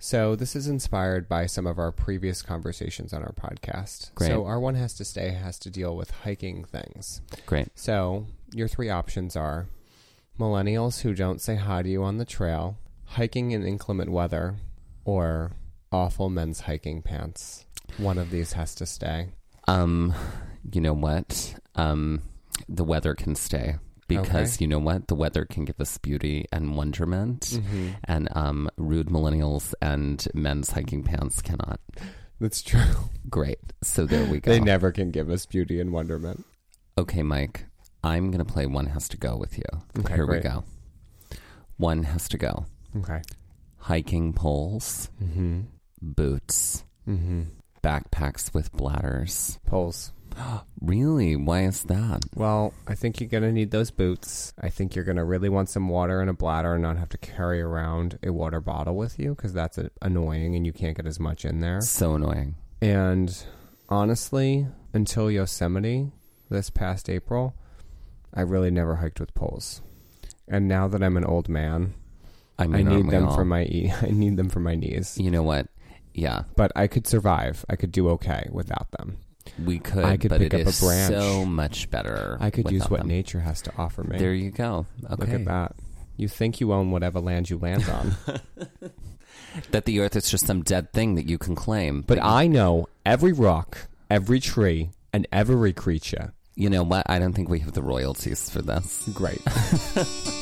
So, 0.02 0.34
this 0.34 0.56
is 0.56 0.68
inspired 0.68 1.28
by 1.28 1.46
some 1.46 1.68
of 1.68 1.78
our 1.78 1.92
previous 1.92 2.42
conversations 2.42 3.12
on 3.12 3.22
our 3.22 3.34
podcast. 3.34 4.16
Great. 4.16 4.28
So, 4.28 4.46
our 4.46 4.58
One 4.58 4.76
Has 4.76 4.94
to 4.94 5.04
Stay 5.06 5.32
has 5.32 5.60
to 5.60 5.70
deal 5.70 5.94
with 5.94 6.12
hiking 6.24 6.64
things. 6.64 7.22
Great. 7.46 7.68
So, 7.76 8.26
your 8.54 8.70
three 8.70 8.90
options 8.90 9.36
are 9.36 9.68
millennials 10.40 11.02
who 11.02 11.14
don't 11.14 11.42
say 11.42 11.56
hi 11.56 11.84
to 11.84 11.90
you 11.90 12.02
on 12.02 12.18
the 12.18 12.24
trail, 12.24 12.78
hiking 13.08 13.52
in 13.52 13.66
inclement 13.66 14.10
weather, 14.10 14.56
or 15.04 15.52
awful 15.92 16.30
men's 16.30 16.62
hiking 16.62 17.02
pants. 17.02 17.66
One 17.98 18.18
of 18.18 18.30
these 18.30 18.54
has 18.54 18.74
to 18.76 18.86
stay. 18.86 19.28
Um, 19.68 20.14
you 20.72 20.80
know 20.80 20.94
what? 20.94 21.56
Um, 21.76 22.22
the 22.70 22.86
weather 22.86 23.16
can 23.16 23.36
stay 23.36 23.76
because 24.10 24.56
Okay. 24.56 24.64
you 24.66 24.68
know 24.68 24.80
what? 24.80 25.08
The 25.08 25.16
weather 25.16 25.46
can 25.46 25.64
give 25.66 25.80
us 25.80 25.98
beauty 25.98 26.46
and 26.52 26.76
wonderment, 26.76 27.42
Mm-hmm. 27.42 27.88
and 28.04 28.28
um, 28.36 28.70
rude 28.78 29.08
millennials 29.08 29.74
and 29.82 30.28
men's 30.34 30.72
hiking 30.72 31.04
pants 31.04 31.42
cannot. 31.42 31.80
That's 32.42 32.62
true. 32.62 32.82
Great. 33.30 33.60
So 33.84 34.06
there 34.06 34.26
we 34.26 34.40
go. 34.42 34.52
They 34.52 34.60
never 34.60 34.92
can 34.92 35.12
give 35.12 35.30
us 35.30 35.46
beauty 35.46 35.80
and 35.80 35.92
wonderment. 35.94 36.46
Okay, 36.98 37.24
Mike. 37.24 37.66
I'm 38.04 38.32
gonna 38.32 38.46
play 38.46 38.66
one 38.66 38.88
has 38.88 39.08
to 39.10 39.18
go 39.18 39.36
with 39.38 39.58
you. 39.58 39.66
Okay, 40.00 40.16
Here 40.16 40.26
great. 40.26 40.44
we 40.44 40.50
go. 40.50 40.64
One 41.78 42.04
has 42.04 42.28
to 42.30 42.38
go. 42.38 42.66
Okay. 42.98 43.22
Hiking 43.78 44.34
poles, 44.34 45.10
Mm-hmm. 45.24 45.62
boots, 46.02 46.84
Mm-hmm. 47.08 47.42
backpacks 47.84 48.54
with 48.54 48.72
bladders. 48.72 49.60
Poles. 49.66 50.12
Really? 50.82 51.36
Why 51.36 51.64
is 51.66 51.84
that? 51.84 52.22
Well, 52.36 52.74
I 52.88 52.96
think 52.96 53.20
you're 53.20 53.30
going 53.30 53.44
to 53.44 53.52
need 53.52 53.70
those 53.72 53.92
boots. 53.92 54.54
I 54.62 54.70
think 54.70 54.96
you're 54.96 55.04
going 55.04 55.18
to 55.18 55.26
really 55.26 55.50
want 55.50 55.70
some 55.70 55.90
water 55.90 56.22
in 56.22 56.30
a 56.30 56.34
bladder 56.34 56.74
and 56.74 56.82
not 56.82 56.96
have 56.98 57.10
to 57.10 57.18
carry 57.18 57.60
around 57.62 58.18
a 58.24 58.32
water 58.32 58.62
bottle 58.62 58.96
with 58.96 59.20
you 59.20 59.36
because 59.36 59.52
that's 59.52 59.78
uh, 59.78 59.90
annoying 60.02 60.56
and 60.56 60.66
you 60.66 60.72
can't 60.72 60.96
get 60.96 61.06
as 61.06 61.20
much 61.20 61.44
in 61.44 61.60
there. 61.60 61.82
So 61.82 62.16
annoying. 62.16 62.56
And 62.82 63.44
honestly, 63.90 64.68
until 64.94 65.30
Yosemite 65.30 66.12
this 66.50 66.70
past 66.70 67.10
April, 67.10 67.56
I 68.34 68.42
really 68.42 68.72
never 68.72 68.96
hiked 68.96 69.20
with 69.20 69.34
poles. 69.34 69.82
And 70.48 70.68
now 70.68 70.88
that 70.88 71.04
I'm 71.04 71.18
an 71.18 71.26
old 71.26 71.50
man, 71.50 71.94
I 72.58 72.64
I 72.64 72.68
mean, 72.68 72.88
aren't 72.88 73.06
need 73.06 73.12
them 73.12 73.28
all? 73.28 73.36
for 73.36 73.44
my 73.46 73.64
e- 73.64 73.92
I 74.02 74.08
need 74.12 74.38
them 74.38 74.50
for 74.50 74.62
my 74.62 74.76
knees. 74.76 75.18
You 75.18 75.30
know 75.30 75.44
what? 75.44 75.68
Yeah, 76.14 76.44
But 76.56 76.72
I 76.76 76.88
could 76.88 77.06
survive. 77.06 77.66
I 77.70 77.76
could 77.76 77.92
do 77.92 78.10
okay 78.12 78.48
without 78.52 78.92
them. 78.92 79.18
We 79.66 79.80
could. 79.80 80.04
I 80.06 80.18
could 80.18 80.30
but 80.30 80.40
pick 80.40 80.54
it 80.54 80.62
up 80.62 80.68
a 80.68 80.70
is 80.70 80.80
branch. 80.80 81.14
So 81.14 81.46
much 81.46 81.90
better. 81.90 82.38
I 82.40 82.50
could 82.50 82.70
use 82.72 82.82
without 82.84 82.92
what 82.92 83.00
them. 83.02 83.08
nature 83.10 83.40
has 83.40 83.62
to 83.64 83.72
offer 83.78 84.04
me. 84.04 84.18
There 84.18 84.34
you 84.34 84.52
go. 84.52 84.86
Okay. 85.06 85.16
Look 85.18 85.30
at 85.30 85.46
that. 85.46 85.76
You 86.18 86.28
think 86.28 86.60
you 86.60 86.74
own 86.74 86.92
whatever 86.92 87.20
land 87.20 87.50
you 87.50 87.58
land 87.58 87.88
on. 87.90 88.16
That 89.72 89.86
the 89.86 90.00
earth 90.00 90.16
is 90.16 90.30
just 90.30 90.46
some 90.46 90.62
dead 90.62 90.94
thing 90.94 91.16
that 91.16 91.28
you 91.28 91.40
can 91.40 91.56
claim. 91.56 92.02
but 92.06 92.20
I 92.22 92.46
know 92.46 92.88
every 93.04 93.32
rock, 93.34 93.88
every 94.10 94.40
tree, 94.40 94.92
and 95.12 95.28
every 95.32 95.74
creature. 95.74 96.34
you 96.56 96.70
know 96.70 96.84
what? 96.84 97.10
I 97.10 97.18
don't 97.18 97.34
think 97.34 97.50
we 97.50 97.60
have 97.62 97.74
the 97.74 97.82
royalties 97.82 98.48
for 98.50 98.62
this. 98.62 99.10
Great. 99.14 99.42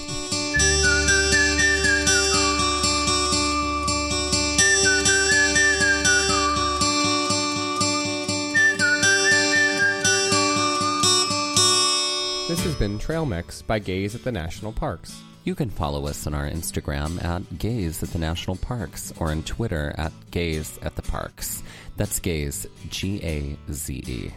Aspen 12.49 12.97
Trail 12.97 13.25
Mix 13.25 13.61
by 13.61 13.77
Gaze 13.77 14.15
at 14.15 14.23
the 14.23 14.31
National 14.31 14.71
Parks. 14.71 15.21
You 15.43 15.53
can 15.53 15.69
follow 15.69 16.07
us 16.07 16.25
on 16.25 16.33
our 16.33 16.49
Instagram 16.49 17.21
at 17.21 17.59
Gaze 17.59 18.01
at 18.01 18.09
the 18.11 18.19
National 18.19 18.55
Parks 18.55 19.11
or 19.19 19.31
on 19.31 19.43
Twitter 19.43 19.93
at 19.97 20.13
Gaze 20.31 20.79
at 20.81 20.95
the 20.95 21.01
Parks. 21.01 21.61
That's 21.97 22.19
Gaze, 22.19 22.65
G 22.89 23.21
A 23.21 23.57
Z 23.73 24.01
E. 24.07 24.31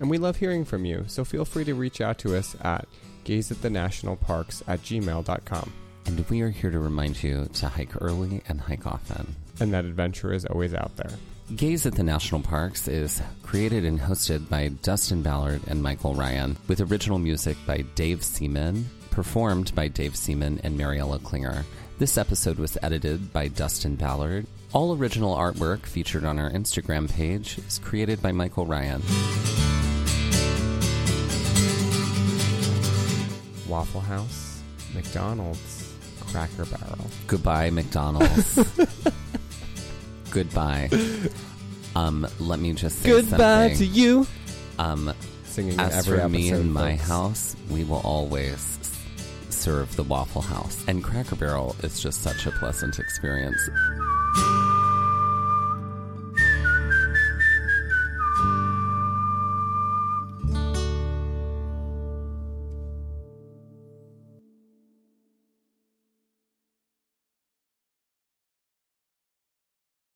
And 0.00 0.08
we 0.08 0.16
love 0.16 0.36
hearing 0.36 0.64
from 0.64 0.86
you, 0.86 1.04
so 1.06 1.22
feel 1.22 1.44
free 1.44 1.64
to 1.64 1.74
reach 1.74 2.00
out 2.00 2.16
to 2.20 2.34
us 2.34 2.56
at 2.62 2.88
gazeatthenationalparks 3.26 4.62
at 4.66 4.80
gmail.com. 4.80 5.72
And 6.06 6.28
we 6.30 6.40
are 6.40 6.50
here 6.50 6.70
to 6.70 6.78
remind 6.78 7.22
you 7.22 7.46
to 7.52 7.68
hike 7.68 8.00
early 8.00 8.42
and 8.48 8.58
hike 8.58 8.86
often. 8.86 9.36
And 9.60 9.70
that 9.74 9.84
adventure 9.84 10.32
is 10.32 10.46
always 10.46 10.72
out 10.72 10.96
there. 10.96 11.12
Gaze 11.52 11.84
at 11.84 11.94
the 11.94 12.02
National 12.02 12.40
Parks 12.40 12.88
is 12.88 13.20
created 13.42 13.84
and 13.84 14.00
hosted 14.00 14.48
by 14.48 14.68
Dustin 14.82 15.20
Ballard 15.20 15.60
and 15.66 15.82
Michael 15.82 16.14
Ryan, 16.14 16.56
with 16.68 16.80
original 16.80 17.18
music 17.18 17.58
by 17.66 17.84
Dave 17.94 18.24
Seaman, 18.24 18.88
performed 19.10 19.74
by 19.74 19.88
Dave 19.88 20.16
Seaman 20.16 20.58
and 20.64 20.76
Mariella 20.76 21.18
Klinger. 21.18 21.66
This 21.98 22.16
episode 22.16 22.58
was 22.58 22.78
edited 22.82 23.30
by 23.34 23.48
Dustin 23.48 23.94
Ballard. 23.94 24.46
All 24.72 24.96
original 24.96 25.36
artwork 25.36 25.80
featured 25.80 26.24
on 26.24 26.38
our 26.38 26.50
Instagram 26.50 27.12
page 27.12 27.58
is 27.58 27.78
created 27.78 28.22
by 28.22 28.32
Michael 28.32 28.64
Ryan. 28.64 29.02
Waffle 33.68 34.00
House, 34.00 34.62
McDonald's, 34.94 35.92
Cracker 36.20 36.64
Barrel. 36.64 37.10
Goodbye, 37.26 37.68
McDonald's. 37.68 38.58
Goodbye. 40.34 40.90
Um, 41.96 42.26
let 42.40 42.58
me 42.58 42.72
just 42.72 42.98
say 43.02 43.08
Goodbye 43.10 43.68
something. 43.68 43.76
to 43.78 43.84
you. 43.86 44.26
Um, 44.80 45.14
Singing 45.44 45.74
in 45.74 45.78
as 45.80 45.94
every 46.08 46.18
for 46.18 46.28
me 46.28 46.48
episode, 46.48 46.60
and 46.62 46.74
my 46.74 46.96
folks. 46.96 47.08
house, 47.08 47.56
we 47.70 47.84
will 47.84 48.00
always 48.02 48.54
s- 48.54 48.98
serve 49.50 49.94
the 49.94 50.02
Waffle 50.02 50.42
House. 50.42 50.84
And 50.88 51.04
Cracker 51.04 51.36
Barrel 51.36 51.76
is 51.84 52.00
just 52.00 52.22
such 52.22 52.46
a 52.46 52.50
pleasant 52.50 52.98
experience. 52.98 53.60